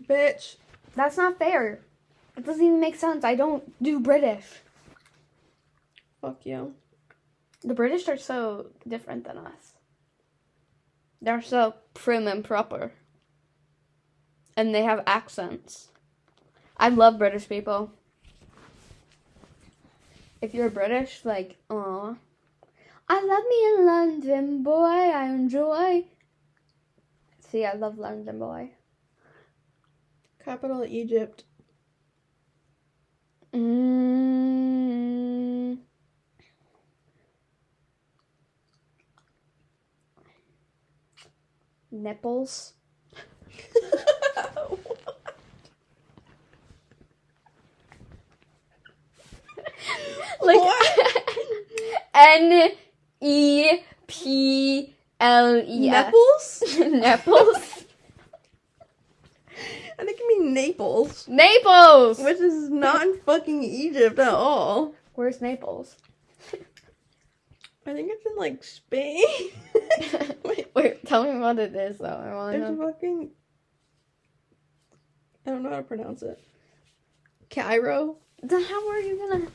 Bitch. 0.08 0.56
That's 0.96 1.18
not 1.18 1.38
fair. 1.38 1.80
It 2.36 2.46
doesn't 2.46 2.64
even 2.66 2.80
make 2.80 2.96
sense. 2.96 3.24
I 3.24 3.36
don't 3.36 3.72
do 3.82 4.00
British. 4.00 4.46
Fuck 6.22 6.46
you. 6.46 6.74
The 7.64 7.74
British 7.74 8.08
are 8.08 8.18
so 8.18 8.68
different 8.88 9.26
than 9.26 9.38
us. 9.38 9.74
They're 11.22 11.42
so 11.42 11.76
prim 11.94 12.28
and 12.28 12.44
proper. 12.44 12.94
And 14.60 14.76
they 14.76 14.84
have 14.84 15.04
accents. 15.08 15.88
I 16.76 16.90
love 16.90 17.18
British 17.18 17.48
people. 17.48 17.94
If 20.42 20.54
you're 20.54 20.70
British, 20.70 21.24
like, 21.24 21.56
aw. 21.70 22.16
I 23.08 23.24
love 23.24 23.44
me 23.50 23.66
in 23.70 23.86
London, 23.86 24.62
boy. 24.62 24.84
I 24.84 25.30
enjoy. 25.30 26.08
See, 27.40 27.64
I 27.64 27.72
love 27.72 27.98
London, 27.98 28.38
boy. 28.38 28.72
Capital 30.44 30.84
Egypt. 30.84 31.46
Mm. 33.54 34.18
Nipples. 41.92 42.74
like 50.42 50.60
N 52.14 52.72
E 53.22 53.80
P 54.08 54.96
L 55.20 55.58
E 55.58 55.90
S. 55.90 56.64
Nipples? 56.72 56.80
Nipples. 56.94 57.86
I 60.00 60.06
think 60.06 60.18
you 60.20 60.28
mean 60.40 60.54
Naples, 60.54 61.28
Naples. 61.28 62.20
which 62.20 62.40
is 62.40 62.70
not 62.70 63.02
in 63.06 63.20
fucking 63.26 63.64
Egypt 63.64 64.18
at 64.18 64.30
all. 64.34 64.94
Where's 65.16 65.42
Naples? 65.42 65.98
I 67.86 67.94
think 67.94 68.10
it's 68.12 68.26
in 68.26 68.36
like 68.38 68.64
Spain. 68.64 69.26
Wait, 70.46 70.72
Wait, 70.76 71.06
tell 71.06 71.24
me 71.24 71.38
what 71.40 71.60
it 71.60 71.76
is 71.76 71.98
though. 71.98 72.06
I 72.06 72.34
want 72.34 72.56
to 72.56 72.62
it's 72.62 72.80
know. 72.80 72.88
fucking. 72.88 73.32
I 75.46 75.50
don't 75.50 75.64
know 75.64 75.72
how 75.72 75.78
to 75.78 75.84
pronounce 75.84 76.22
it. 76.22 76.40
Cairo. 77.50 78.18
Then 78.42 78.64
how 78.64 78.90
are 78.90 79.00
you 79.00 79.18
gonna? 79.18 79.48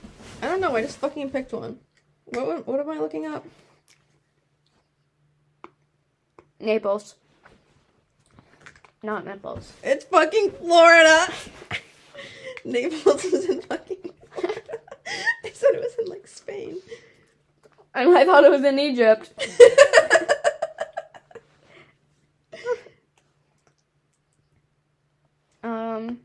I 0.42 0.48
don't 0.48 0.60
know. 0.60 0.76
I 0.76 0.82
just 0.82 0.98
fucking 0.98 1.30
picked 1.30 1.52
one. 1.52 1.78
What 2.26 2.66
what, 2.66 2.80
am 2.80 2.90
I 2.90 2.98
looking 2.98 3.26
up? 3.26 3.44
Naples. 6.60 7.16
Not 9.02 9.24
Naples. 9.24 9.72
It's 9.82 10.04
fucking 10.04 10.52
Florida. 10.52 11.32
Naples 12.64 13.24
is 13.24 13.48
in 13.48 13.62
fucking 13.62 14.12
Florida. 14.32 14.62
I 15.44 15.50
said 15.52 15.70
it 15.74 15.80
was 15.80 15.94
in 15.98 16.06
like 16.06 16.26
Spain. 16.26 16.78
And 17.94 18.16
I 18.16 18.24
thought 18.24 18.44
it 18.44 18.50
was 18.50 18.64
in 18.64 18.78
Egypt. 18.78 19.32
Um. 25.64 26.20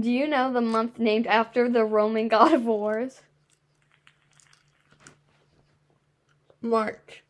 Do 0.00 0.10
you 0.10 0.26
know 0.26 0.50
the 0.50 0.62
month 0.62 0.98
named 0.98 1.26
after 1.26 1.68
the 1.68 1.84
Roman 1.84 2.28
god 2.28 2.54
of 2.54 2.64
wars? 2.64 3.20
March. 6.62 7.22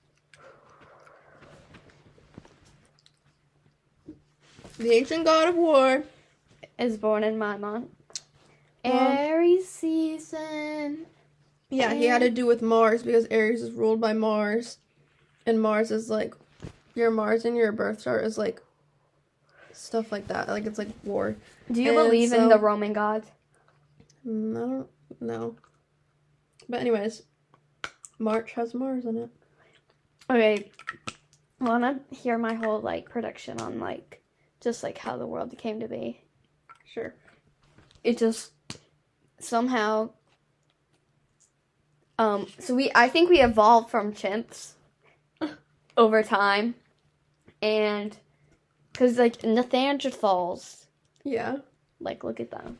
The 4.79 4.93
ancient 4.93 5.25
god 5.25 5.49
of 5.49 5.57
war 5.57 6.05
is 6.79 6.97
born 6.97 7.25
in 7.25 7.37
my 7.39 7.57
month. 7.57 7.89
Well- 8.85 8.95
Aries 8.95 9.69
season. 9.69 11.07
Yeah, 11.73 11.95
he 11.95 12.07
had 12.07 12.21
to 12.23 12.31
do 12.31 12.47
with 12.47 12.63
Mars 12.63 13.03
because 13.03 13.27
Aries 13.31 13.63
is 13.63 13.71
ruled 13.73 14.01
by 14.01 14.13
Mars, 14.13 14.79
and 15.47 15.61
Mars 15.61 15.91
is 15.91 16.11
like 16.11 16.35
your 16.95 17.11
Mars 17.11 17.45
in 17.45 17.55
your 17.57 17.71
birth 17.73 18.03
chart 18.03 18.25
is 18.25 18.37
like 18.37 18.61
stuff 19.73 20.13
like 20.13 20.29
that. 20.29 20.49
Like 20.49 20.67
it's 20.67 20.79
like 20.79 20.89
war. 21.05 21.37
Do 21.71 21.83
you 21.83 21.91
And 21.91 21.97
believe 21.99 22.33
in 22.33 22.49
the 22.49 22.59
Roman 22.59 22.93
gods? 22.93 23.29
Mm, 24.27 24.57
I 24.57 24.61
don't 24.61 24.89
know. 25.21 25.57
But 26.69 26.81
anyways, 26.81 27.23
March 28.19 28.53
has 28.53 28.75
Mars 28.75 29.05
in 29.05 29.17
it. 29.17 29.31
Okay. 30.29 30.71
Wanna 31.61 32.01
hear 32.11 32.39
my 32.39 32.55
whole 32.55 32.81
like 32.81 33.09
prediction 33.09 33.61
on 33.61 33.81
like 33.81 34.23
just 34.61 34.83
like 34.83 34.99
how 34.99 35.17
the 35.17 35.27
world 35.27 35.57
came 35.59 35.81
to 35.81 35.89
be? 35.89 36.23
Sure. 36.85 37.15
It 38.05 38.19
just 38.19 38.53
somehow 39.39 40.11
um 42.19 42.47
so 42.59 42.75
we 42.75 42.91
I 42.95 43.09
think 43.09 43.31
we 43.31 43.41
evolved 43.41 43.91
from 43.91 44.13
chimps 44.13 44.73
over 45.97 46.23
time 46.23 46.75
and 47.63 48.17
cuz 49.01 49.19
like 49.19 49.39
Neanderthals 49.43 50.87
Yeah. 51.25 51.59
like 52.01 52.23
look 52.25 52.41
at 52.41 52.51
them. 52.51 52.79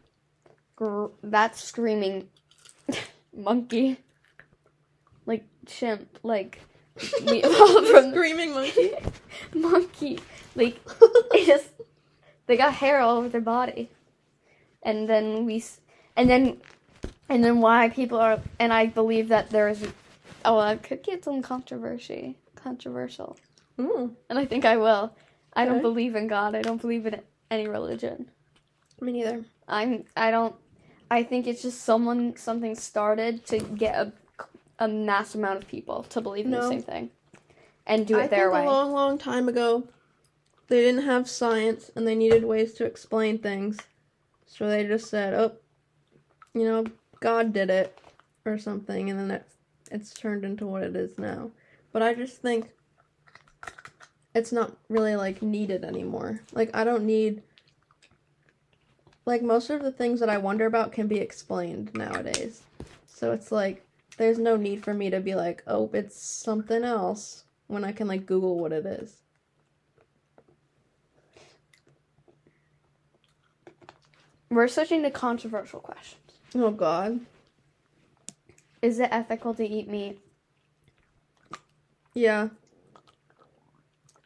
Gr- 0.77 1.13
that's 1.23 1.63
screaming 1.63 2.29
monkey. 3.49 3.99
Like 5.27 5.45
chimp 5.67 6.19
like 6.23 6.61
from 6.99 8.11
Screaming 8.13 8.53
monkey. 8.55 8.91
monkey. 9.55 10.19
Like 10.55 10.79
it 11.33 11.47
just 11.47 11.71
they 12.47 12.57
got 12.57 12.75
hair 12.75 13.01
all 13.01 13.17
over 13.19 13.29
their 13.29 13.41
body, 13.41 13.89
and 14.83 15.09
then 15.09 15.47
we 15.47 15.65
and 16.17 16.29
then 16.29 16.61
and 17.29 17.45
then 17.45 17.61
why 17.61 17.89
people 17.89 18.19
are 18.19 18.41
and 18.59 18.73
I 18.73 18.87
believe 18.87 19.29
that 19.29 19.51
there 19.51 19.69
is 19.69 19.87
oh 20.45 20.59
I 20.59 20.77
could 20.77 21.03
get 21.03 21.25
some 21.25 21.41
controversy 21.43 22.37
controversial, 22.57 23.37
mm, 23.79 24.11
and 24.29 24.39
I 24.39 24.45
think 24.45 24.65
I 24.65 24.77
will. 24.77 25.15
I 25.55 25.65
don't 25.65 25.83
believe 25.83 26.15
in 26.15 26.27
God. 26.29 26.55
I 26.55 26.63
don't 26.63 26.81
believe 26.81 27.07
in 27.07 27.21
any 27.51 27.69
religion. 27.69 28.31
me 29.01 29.13
neither. 29.13 29.45
I'm 29.69 30.05
I 30.17 30.31
don't 30.31 30.55
I 31.11 31.23
think 31.23 31.47
it's 31.47 31.63
just 31.63 31.83
someone 31.83 32.37
something 32.37 32.75
started 32.75 33.47
to 33.47 33.59
get 33.59 33.95
a 33.95 34.13
a 34.79 34.89
mass 34.89 35.35
amount 35.35 35.59
of 35.63 35.69
people 35.69 36.05
to 36.05 36.21
believe 36.21 36.47
in 36.47 36.53
the 36.53 36.69
same 36.69 36.83
thing 36.83 37.11
and 37.87 38.07
do 38.07 38.19
it 38.19 38.23
I 38.25 38.27
their 38.29 38.51
think 38.51 38.55
way. 38.55 38.67
a 38.67 38.71
long, 38.71 38.93
long 38.93 39.19
time 39.19 39.49
ago, 39.49 39.89
they 40.69 40.81
didn't 40.81 41.03
have 41.05 41.29
science 41.29 41.91
and 41.95 42.07
they 42.07 42.15
needed 42.15 42.45
ways 42.45 42.73
to 42.75 42.87
explain 42.87 43.39
things, 43.39 43.79
so 44.47 44.69
they 44.69 44.87
just 44.87 45.11
said, 45.11 45.35
"Oh, 45.35 45.53
you 46.55 46.65
know, 46.65 46.87
God 47.21 47.53
did 47.53 47.69
it," 47.69 47.99
or 48.47 48.57
something, 48.57 49.11
and 49.11 49.19
then 49.19 49.31
it, 49.33 49.45
it's 49.91 50.15
turned 50.15 50.45
into 50.45 50.67
what 50.67 50.83
it 50.83 50.97
is 50.97 51.19
now. 51.19 51.51
But 51.93 52.03
I 52.03 52.15
just 52.15 52.41
think 52.41 52.71
it's 54.35 54.53
not 54.53 54.77
really 54.89 55.17
like 55.17 55.43
needed 55.43 55.85
anymore. 55.85 56.41
Like 56.53 56.71
I 56.75 56.85
don't 56.85 57.05
need. 57.05 57.43
Like 59.27 59.43
most 59.43 59.71
of 59.71 59.83
the 59.83 59.93
things 59.93 60.19
that 60.21 60.31
I 60.31 60.39
wonder 60.39 60.67
about 60.67 60.93
can 60.93 61.07
be 61.07 61.19
explained 61.19 61.95
nowadays. 61.95 62.63
So 63.07 63.33
it's 63.33 63.53
like 63.53 63.85
there's 64.17 64.39
no 64.39 64.57
need 64.57 64.83
for 64.83 64.95
me 64.95 65.11
to 65.11 65.21
be 65.21 65.35
like, 65.35 65.63
oh, 65.67 65.91
it's 65.93 66.21
something 66.21 66.85
else 66.85 67.45
when 67.67 67.85
I 67.85 67.93
can 67.93 68.09
like 68.09 68.27
Google 68.27 68.59
what 68.59 68.73
it 68.73 68.87
is. 68.87 69.17
We're 74.51 74.69
switching 74.69 75.03
to 75.05 75.11
controversial 75.11 75.81
questions. 75.81 76.33
Oh 76.55 76.73
God. 76.73 77.21
Is 78.83 78.99
it 78.99 79.09
ethical 79.13 79.55
to 79.55 79.65
eat 79.65 79.89
meat? 79.89 80.19
Yeah. 82.15 82.49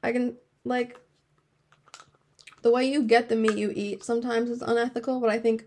I 0.05 0.13
can 0.13 0.37
like 0.65 1.01
the 2.61 2.71
way 2.71 2.85
you 2.85 3.03
get 3.03 3.31
the 3.31 3.37
meat 3.37 3.57
you 3.57 3.73
eat 3.75 4.05
sometimes 4.05 4.51
is 4.51 4.61
unethical, 4.61 5.19
but 5.19 5.31
I 5.31 5.39
think 5.39 5.65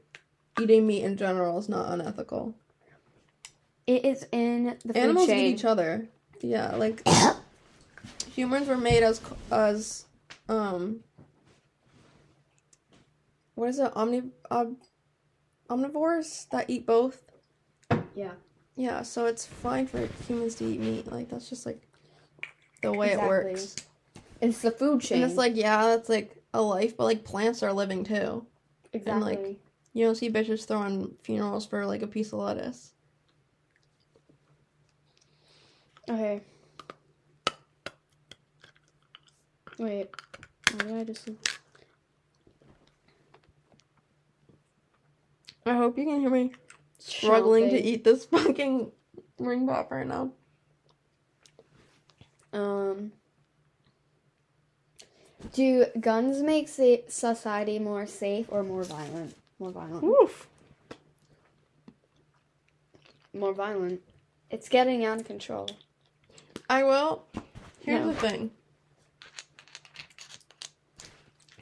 eating 0.62 0.86
meat 0.86 1.04
in 1.04 1.18
general 1.18 1.58
is 1.58 1.68
not 1.68 1.92
unethical. 1.92 2.54
It 3.88 4.06
is 4.06 4.28
in 4.32 4.78
the 4.86 4.94
food 4.94 4.98
Animals 4.98 5.28
chain. 5.28 5.40
eat 5.40 5.54
each 5.56 5.66
other. 5.66 6.08
Yeah, 6.42 6.76
like 6.76 7.02
humans 8.36 8.68
were 8.68 8.78
made 8.78 9.02
as 9.02 9.20
as 9.52 10.06
um 10.48 11.00
what 13.56 13.70
is 13.70 13.80
it? 13.80 13.92
Omni 13.96 14.22
omnivores 15.68 16.48
that 16.52 16.70
eat 16.70 16.86
both. 16.86 17.24
Yeah. 18.14 18.34
Yeah, 18.76 19.02
so 19.02 19.26
it's 19.26 19.48
fine 19.48 19.88
for 19.88 20.08
humans 20.28 20.54
to 20.56 20.66
eat 20.66 20.80
meat. 20.80 21.12
Like 21.12 21.30
that's 21.30 21.50
just 21.50 21.66
like 21.66 21.82
the 22.84 22.94
way 22.94 23.14
Exactly. 23.14 23.26
it 23.26 23.28
works. 23.28 23.76
It's 24.42 24.62
the 24.62 24.72
food 24.72 25.02
chain. 25.02 25.22
And 25.24 25.30
it's 25.32 25.38
like 25.38 25.56
yeah, 25.56 25.86
that's 25.88 26.10
like 26.10 26.36
a 26.54 26.62
life, 26.62 26.96
but 26.98 27.06
like 27.06 27.24
plants 27.24 27.64
are 27.64 27.74
living 27.74 28.04
too. 28.04 28.46
exactly. 28.94 29.34
And 29.34 29.44
like- 29.44 29.60
You 29.94 30.06
don't 30.06 30.16
see 30.16 30.30
bitches 30.30 30.66
throwing 30.66 31.16
funerals 31.24 31.66
for 31.66 31.86
like 31.86 32.02
a 32.04 32.08
piece 32.08 32.34
of 32.34 32.40
lettuce. 32.40 32.94
okay. 36.10 36.42
Wait. 39.80 40.10
Why 40.72 40.78
did 40.80 40.98
I 40.98 41.04
just? 41.04 41.30
I 45.66 45.76
hope 45.76 45.98
you 45.98 46.06
can 46.06 46.20
hear 46.22 46.30
me 46.30 46.52
struggling 46.98 47.70
to 47.70 47.78
eat 47.82 48.04
this 48.04 48.26
fucking 48.32 48.92
ring 49.38 49.68
pop 49.68 49.92
right 49.92 50.08
now. 50.08 50.32
Um. 52.54 53.12
Do 55.54 55.86
guns 56.00 56.42
make 56.42 56.68
sa- 56.68 56.98
society 57.08 57.80
more 57.80 58.06
safe 58.06 58.48
or 58.50 58.64
more 58.64 58.84
violent? 58.84 59.36
More 59.60 59.72
violent. 59.72 60.04
Oof. 60.04 60.48
More 63.34 63.54
violent. 63.54 64.02
It's 64.50 64.70
getting 64.70 65.04
out 65.06 65.20
of 65.22 65.26
control. 65.28 65.68
I 66.70 66.84
will. 66.84 67.24
Here's 67.82 68.06
No. 68.06 68.14
the 68.14 68.20
thing. 68.20 68.52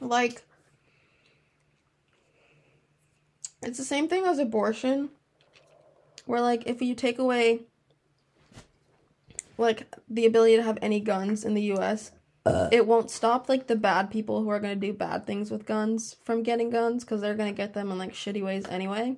Like, 0.00 0.42
it's 3.62 3.78
the 3.78 3.84
same 3.84 4.08
thing 4.08 4.24
as 4.24 4.38
abortion. 4.38 5.10
Where, 6.26 6.40
like, 6.40 6.64
if 6.66 6.82
you 6.82 6.94
take 6.94 7.18
away, 7.18 7.60
like, 9.58 9.86
the 10.08 10.26
ability 10.26 10.56
to 10.56 10.62
have 10.62 10.78
any 10.82 11.00
guns 11.00 11.44
in 11.44 11.54
the 11.54 11.62
US, 11.74 12.10
it 12.72 12.86
won't 12.86 13.10
stop, 13.10 13.48
like, 13.48 13.66
the 13.66 13.76
bad 13.76 14.10
people 14.10 14.42
who 14.42 14.50
are 14.50 14.60
going 14.60 14.78
to 14.78 14.86
do 14.86 14.92
bad 14.92 15.26
things 15.26 15.50
with 15.50 15.66
guns 15.66 16.16
from 16.24 16.42
getting 16.42 16.70
guns 16.70 17.04
because 17.04 17.20
they're 17.20 17.34
going 17.34 17.52
to 17.52 17.56
get 17.56 17.74
them 17.74 17.90
in, 17.90 17.98
like, 17.98 18.12
shitty 18.12 18.42
ways 18.42 18.66
anyway. 18.68 19.16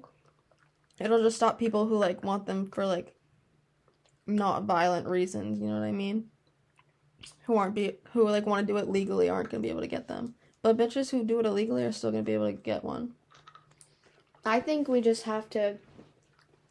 It'll 0.98 1.22
just 1.22 1.36
stop 1.36 1.58
people 1.58 1.86
who, 1.86 1.96
like, 1.96 2.24
want 2.24 2.46
them 2.46 2.70
for, 2.70 2.86
like, 2.86 3.14
not 4.28 4.64
violent 4.64 5.08
reasons, 5.08 5.60
you 5.60 5.66
know 5.66 5.80
what 5.80 5.86
I 5.86 5.92
mean? 5.92 6.26
Who 7.46 7.56
aren't 7.56 7.74
be 7.74 7.96
who 8.12 8.28
like 8.28 8.46
want 8.46 8.66
to 8.66 8.72
do 8.72 8.76
it 8.76 8.88
legally 8.88 9.28
aren't 9.28 9.50
gonna 9.50 9.62
be 9.62 9.70
able 9.70 9.80
to 9.80 9.86
get 9.86 10.06
them. 10.06 10.34
But 10.62 10.76
bitches 10.76 11.10
who 11.10 11.24
do 11.24 11.40
it 11.40 11.46
illegally 11.46 11.82
are 11.84 11.92
still 11.92 12.10
gonna 12.10 12.22
be 12.22 12.34
able 12.34 12.46
to 12.46 12.52
get 12.52 12.84
one. 12.84 13.14
I 14.44 14.60
think 14.60 14.86
we 14.86 15.00
just 15.00 15.24
have 15.24 15.48
to 15.50 15.78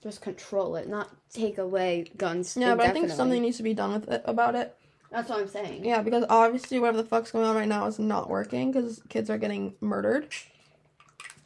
just 0.02 0.22
control 0.22 0.76
it, 0.76 0.88
not 0.88 1.10
take 1.34 1.58
away 1.58 2.06
guns. 2.15 2.56
Yeah, 2.56 2.76
but 2.76 2.86
I 2.86 2.91
think 2.91 3.10
something 3.10 3.41
needs 3.41 3.58
to 3.58 3.63
be 3.63 3.74
done 3.74 3.93
with 3.93 4.08
it 4.08 4.22
about 4.26 4.56
it. 4.56 4.76
That's 5.12 5.30
what 5.30 5.39
I'm 5.39 5.48
saying. 5.48 5.86
Yeah, 5.86 6.02
because 6.02 6.26
obviously 6.30 6.80
whatever 6.80 6.98
the 6.98 7.08
fuck's 7.08 7.32
going 7.32 7.46
on 7.46 7.56
right 7.56 7.67
now 7.67 7.86
is 7.88 7.98
not 8.00 8.30
working 8.30 8.72
because 8.72 9.02
kids 9.10 9.30
are 9.30 9.38
getting 9.38 9.76
murdered. 9.80 10.28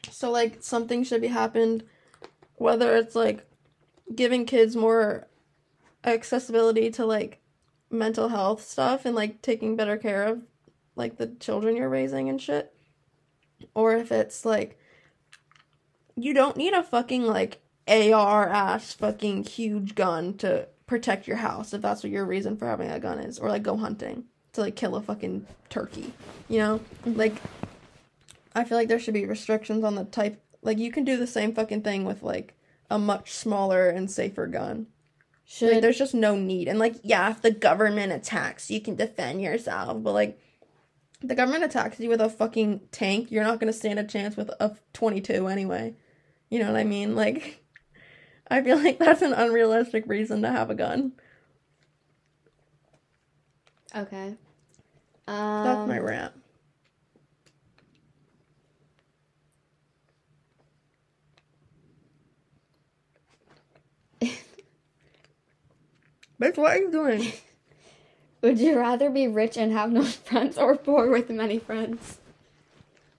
So 0.10 0.32
like 0.32 0.58
something 0.62 1.04
should 1.04 1.22
be 1.22 1.28
happened, 1.28 1.84
whether 2.56 2.96
it's 2.96 3.16
like 3.16 3.46
giving 4.14 4.46
kids 4.46 4.76
more 4.76 5.28
accessibility 6.04 6.90
to 6.92 7.06
like 7.06 7.40
mental 7.90 8.30
health 8.30 8.64
stuff 8.64 9.06
and 9.06 9.16
like 9.16 9.42
taking 9.42 9.76
better 9.76 9.98
care 9.98 10.24
of 10.24 10.42
like 10.96 11.18
the 11.18 11.28
children 11.40 11.76
you're 11.76 11.90
raising 11.90 12.30
and 12.30 12.42
shit, 12.42 12.74
or 13.76 13.96
if 13.96 14.12
it's 14.12 14.44
like 14.44 14.80
you 16.16 16.34
don't 16.34 16.58
need 16.58 16.74
a 16.74 16.84
fucking 16.84 17.24
like 17.24 17.60
AR 17.88 18.48
ass 18.50 18.94
fucking 18.94 19.44
huge 19.44 19.96
gun 19.96 20.36
to 20.38 20.68
protect 20.92 21.26
your 21.26 21.38
house 21.38 21.74
if 21.74 21.82
that's 21.82 22.04
what 22.04 22.12
your 22.12 22.26
reason 22.26 22.58
for 22.58 22.68
having 22.68 22.92
a 22.92 23.00
gun 23.00 23.18
is, 23.18 23.40
or 23.40 23.48
like 23.48 23.64
go 23.64 23.78
hunting 23.78 24.26
to 24.52 24.60
like 24.60 24.76
kill 24.76 24.98
a 24.98 25.02
fucking 25.02 25.48
turkey. 25.70 26.14
You 26.50 26.60
know, 26.60 26.80
like 27.06 27.36
I 28.54 28.66
feel 28.66 28.78
like 28.78 28.90
there 28.90 29.00
should 29.00 29.14
be 29.14 29.26
restrictions 29.26 29.86
on 29.86 29.96
the 29.96 30.04
type. 30.04 30.44
Like 30.62 30.80
you 30.80 30.92
can 30.92 31.06
do 31.06 31.16
the 31.16 31.26
same 31.26 31.56
fucking 31.56 31.84
thing 31.84 32.04
with 32.04 32.24
like 32.24 32.56
a 32.90 33.00
much 33.00 33.32
smaller 33.32 33.88
and 33.88 34.12
safer 34.12 34.48
gun. 34.48 34.88
Should 35.46 35.72
Like, 35.72 35.82
there's 35.82 35.98
just 35.98 36.14
no 36.14 36.36
need. 36.36 36.68
And 36.68 36.78
like, 36.78 36.96
yeah, 37.04 37.32
if 37.32 37.42
the 37.42 37.52
government 37.52 38.12
attacks, 38.12 38.70
you 38.70 38.82
can 38.82 38.98
defend 38.98 39.42
yourself. 39.42 40.04
But 40.04 40.12
like, 40.12 40.42
the 41.22 41.36
government 41.36 41.64
attacks 41.64 42.02
you 42.02 42.10
with 42.10 42.20
a 42.20 42.30
fucking 42.30 42.82
tank, 42.92 43.32
you're 43.32 43.46
not 43.46 43.62
gonna 43.62 43.72
stand 43.72 43.98
a 43.98 44.04
chance 44.04 44.36
with 44.36 44.50
a 44.60 44.76
22 44.92 45.48
anyway. 45.48 45.96
You 46.50 46.60
know 46.60 46.68
what 46.68 46.82
I 46.82 46.84
mean? 46.84 47.16
Like, 47.16 47.61
I 48.52 48.62
feel 48.62 48.78
like 48.78 49.00
that's 49.00 49.22
an 49.22 49.32
unrealistic 49.32 50.04
reason 50.08 50.42
to 50.42 50.52
have 50.52 50.70
a 50.70 50.76
gun. 50.76 51.14
Okay. 53.96 54.36
Um, 55.26 55.64
That's 55.64 55.88
my 55.88 56.00
rant. 56.00 56.34
Bitch, 64.22 64.34
what 66.58 66.72
are 66.72 66.78
you 66.78 66.92
doing? 66.92 67.24
Would 68.42 68.60
you 68.60 68.78
rather 68.78 69.10
be 69.10 69.30
rich 69.30 69.56
and 69.56 69.72
have 69.72 69.94
no 69.94 70.04
friends 70.28 70.58
or 70.58 70.76
poor 70.76 71.10
with 71.10 71.30
many 71.30 71.58
friends? 71.58 72.18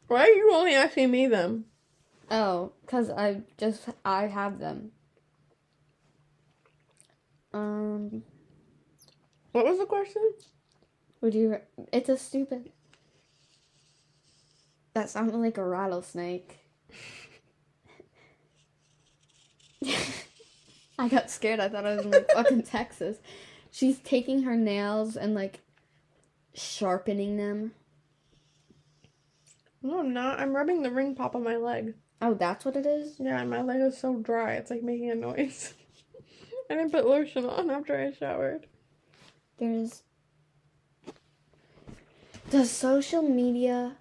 Why 0.09 0.25
are 0.25 0.29
you 0.29 0.53
only 0.53 0.75
asking 0.75 1.11
me 1.11 1.27
them? 1.27 1.65
Oh, 2.31 2.73
cause 2.87 3.09
I 3.09 3.41
just 3.57 3.89
I 4.05 4.27
have 4.27 4.59
them. 4.59 4.93
Um, 7.55 8.23
What 9.53 9.65
was 9.65 9.79
the 9.79 9.87
question? 9.87 10.23
would 11.21 11.35
you? 11.35 11.59
It's 11.93 12.09
a 12.09 12.17
stupid. 12.19 12.73
That 14.95 15.09
sounded 15.09 15.37
like 15.37 15.57
a 15.57 15.65
rattlesnake. 15.65 16.59
I 20.99 21.09
got 21.09 21.31
scared. 21.31 21.61
I 21.61 21.69
thought 21.69 21.87
I 21.87 21.97
was 21.97 22.05
in 22.05 22.11
like 22.11 22.31
fucking 22.31 22.63
Texas. 22.65 23.19
She's 23.71 23.99
taking 24.01 24.43
her 24.43 24.57
nails 24.57 25.17
and 25.17 25.35
like 25.35 25.61
sharpening 26.55 27.37
them. 27.39 27.73
No, 29.83 30.01
I'm 30.01 30.13
not. 30.13 30.39
I'm 30.39 30.55
rubbing 30.55 30.83
the 30.83 30.91
ring 30.91 31.15
pop 31.15 31.35
on 31.35 31.43
my 31.43 31.57
leg. 31.57 31.95
Oh, 32.21 32.35
that's 32.35 32.65
what 32.65 32.77
it 32.77 32.87
is. 32.87 33.17
Yeah, 33.19 33.43
my 33.45 33.63
leg 33.63 33.81
is 33.81 33.99
so 33.99 34.17
dry. 34.17 34.53
It's 34.55 34.71
like 34.71 34.83
making 34.83 35.11
a 35.11 35.15
noise. 35.15 35.75
I 36.71 36.75
didn't 36.75 36.93
put 36.93 37.07
lotion 37.07 37.47
on 37.47 37.71
after 37.71 37.99
I 37.99 38.13
showered. 38.13 38.67
There's. 39.59 40.03
Does 42.51 42.71
social 42.71 43.23
media 43.23 43.97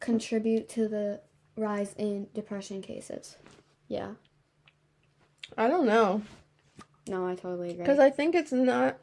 contribute 0.00 0.68
to 0.70 0.88
the 0.88 1.20
rise 1.56 1.94
in 1.98 2.28
depression 2.34 2.82
cases? 2.82 3.36
Yeah. 3.88 4.12
I 5.56 5.68
don't 5.68 5.86
know. 5.86 6.22
No, 7.08 7.26
I 7.26 7.34
totally 7.34 7.70
agree. 7.70 7.82
Because 7.82 7.98
I 7.98 8.10
think 8.10 8.34
it's 8.34 8.52
not. 8.52 8.98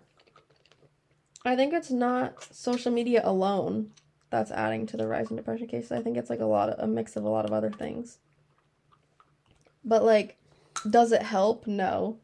I 1.43 1.55
think 1.55 1.73
it's 1.73 1.91
not 1.91 2.43
social 2.53 2.91
media 2.91 3.21
alone 3.23 3.91
that's 4.29 4.51
adding 4.51 4.85
to 4.87 4.97
the 4.97 5.07
rise 5.07 5.29
in 5.29 5.35
depression 5.35 5.67
cases. 5.67 5.91
I 5.91 6.01
think 6.01 6.17
it's 6.17 6.29
like 6.29 6.39
a 6.39 6.45
lot 6.45 6.69
of 6.69 6.79
a 6.79 6.87
mix 6.87 7.15
of 7.15 7.23
a 7.23 7.29
lot 7.29 7.45
of 7.45 7.53
other 7.53 7.69
things. 7.69 8.19
But 9.83 10.03
like, 10.03 10.37
does 10.89 11.11
it 11.11 11.23
help? 11.23 11.67
No. 11.67 12.17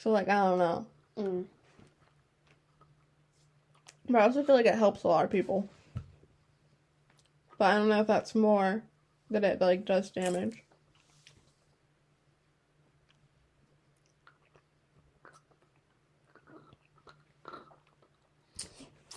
So 0.00 0.10
like 0.10 0.28
I 0.28 0.44
don't 0.44 0.58
know. 0.58 0.86
Mm. 1.16 1.44
But 4.08 4.22
I 4.22 4.24
also 4.24 4.42
feel 4.42 4.54
like 4.54 4.66
it 4.66 4.74
helps 4.74 5.04
a 5.04 5.08
lot 5.08 5.24
of 5.24 5.30
people. 5.30 5.68
But 7.58 7.72
I 7.72 7.78
don't 7.78 7.88
know 7.88 8.00
if 8.00 8.06
that's 8.06 8.34
more 8.34 8.82
that 9.30 9.44
it 9.44 9.60
like 9.60 9.84
does 9.84 10.10
damage. 10.10 10.62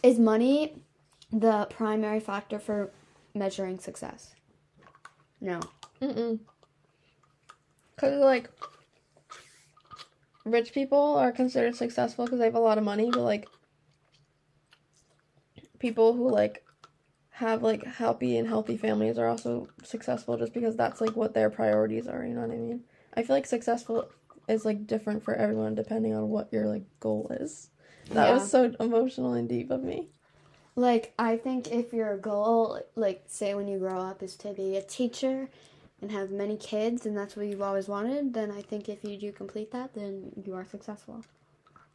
Is 0.04 0.18
money 0.18 0.82
the 1.32 1.68
primary 1.70 2.20
factor 2.20 2.58
for 2.58 2.92
measuring 3.36 3.80
success? 3.80 4.34
No. 5.40 5.60
Mm-mm. 6.02 6.40
Cause 8.02 8.18
like 8.20 8.50
rich 10.44 10.74
people 10.74 10.98
are 11.18 11.32
considered 11.32 11.76
successful 11.76 12.26
because 12.26 12.40
they 12.40 12.46
have 12.46 12.56
a 12.56 12.60
lot 12.60 12.80
of 12.80 12.84
money, 12.84 13.12
but 13.12 13.22
like 13.22 13.48
people 15.78 16.14
who 16.14 16.32
like 16.32 16.66
have 17.30 17.62
like 17.62 17.86
happy 17.86 18.38
and 18.38 18.48
healthy 18.48 18.76
families 18.76 19.20
are 19.20 19.28
also 19.28 19.68
successful 19.84 20.36
just 20.36 20.52
because 20.52 20.76
that's 20.76 21.00
like 21.00 21.16
what 21.16 21.36
their 21.36 21.52
priorities 21.52 22.08
are, 22.08 22.26
you 22.26 22.34
know 22.34 22.42
what 22.42 22.50
I 22.50 22.58
mean? 22.58 22.84
I 23.14 23.22
feel 23.22 23.36
like 23.36 23.46
successful 23.46 24.10
is 24.48 24.66
like 24.66 24.88
different 24.88 25.24
for 25.24 25.36
everyone 25.36 25.76
depending 25.76 26.16
on 26.16 26.28
what 26.30 26.52
your 26.52 26.66
like 26.66 26.86
goal 27.00 27.28
is. 27.40 27.70
That 28.10 28.30
Yeah. 28.30 28.34
was 28.34 28.50
so 28.50 28.74
emotional 28.80 29.34
and 29.34 29.48
deep 29.48 29.70
of 29.70 29.84
me. 29.84 30.08
Like, 30.76 31.14
I 31.20 31.38
think 31.38 31.72
if 31.72 31.94
your 31.94 32.18
goal, 32.18 32.82
like, 32.96 33.24
say 33.28 33.54
when 33.54 33.68
you 33.68 33.78
grow 33.78 34.00
up, 34.00 34.24
is 34.24 34.36
to 34.38 34.54
be 34.54 34.78
a 34.78 34.82
teacher 34.82 35.50
and 36.02 36.12
have 36.12 36.32
many 36.32 36.58
kids, 36.58 37.06
and 37.06 37.16
that's 37.16 37.36
what 37.36 37.46
you've 37.46 37.62
always 37.62 37.88
wanted, 37.88 38.34
then 38.34 38.52
I 38.52 38.62
think 38.62 38.90
if 38.90 39.04
you 39.04 39.18
do 39.18 39.32
complete 39.32 39.72
that, 39.72 39.94
then 39.94 40.32
you 40.44 40.56
are 40.56 40.66
successful. 40.66 41.24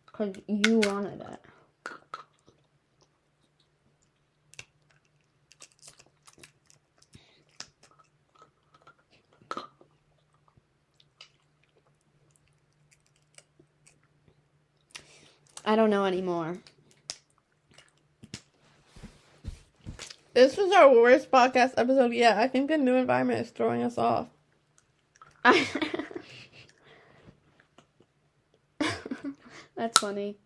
Because 0.07 0.37
you 0.47 0.79
wanted 0.79 1.21
it. 1.21 1.41
I 15.65 15.75
don't 15.75 15.91
know 15.91 16.05
anymore. 16.05 16.59
This 20.37 20.57
was 20.59 20.71
our 20.71 20.91
worst 20.91 21.31
podcast 21.31 21.73
episode 21.79 22.13
yet. 22.13 22.37
I 22.37 22.47
think 22.47 22.69
the 22.69 22.77
new 22.77 22.97
environment 22.97 23.41
is 23.41 23.49
throwing 23.49 23.83
us 23.83 23.97
off. 23.97 24.29
That's 29.75 29.99
funny. 29.99 30.37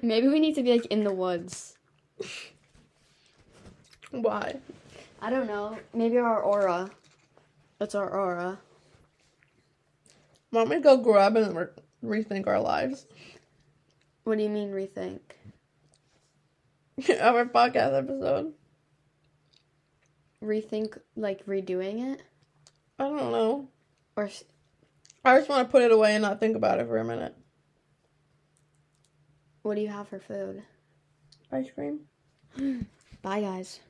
Maybe 0.00 0.28
we 0.28 0.40
need 0.40 0.54
to 0.54 0.62
be 0.62 0.72
like 0.72 0.86
in 0.86 1.04
the 1.04 1.12
woods. 1.12 1.76
Why? 4.12 4.60
I 5.20 5.28
don't 5.28 5.46
know. 5.46 5.76
Maybe 5.92 6.16
our 6.16 6.40
aura. 6.40 6.88
That's 7.78 7.94
our 7.94 8.08
aura. 8.08 8.58
Want 10.52 10.70
me 10.70 10.76
to 10.76 10.80
go 10.80 10.96
grub 10.96 11.36
and 11.36 11.54
re- 11.54 11.66
rethink 12.02 12.46
our 12.46 12.60
lives? 12.60 13.04
What 14.24 14.38
do 14.38 14.42
you 14.42 14.48
mean 14.48 14.70
rethink? 14.70 15.20
our 17.20 17.44
podcast 17.44 17.98
episode. 17.98 18.54
Rethink 20.42 20.98
like 21.14 21.44
redoing 21.46 22.14
it? 22.14 22.22
I 22.98 23.04
don't 23.04 23.32
know. 23.32 23.68
Or 24.16 24.30
I 25.24 25.36
just 25.38 25.48
want 25.48 25.68
to 25.68 25.72
put 25.72 25.82
it 25.82 25.92
away 25.92 26.14
and 26.14 26.22
not 26.22 26.40
think 26.40 26.56
about 26.56 26.78
it 26.80 26.86
for 26.86 26.98
a 26.98 27.04
minute. 27.04 27.34
what 29.62 29.74
do 29.74 29.80
you 29.80 29.88
have 29.88 30.08
for 30.08 30.20
food? 30.20 30.62
Ice 31.52 31.70
cream. 31.74 32.00
Bye 33.22 33.40
guys. 33.40 33.80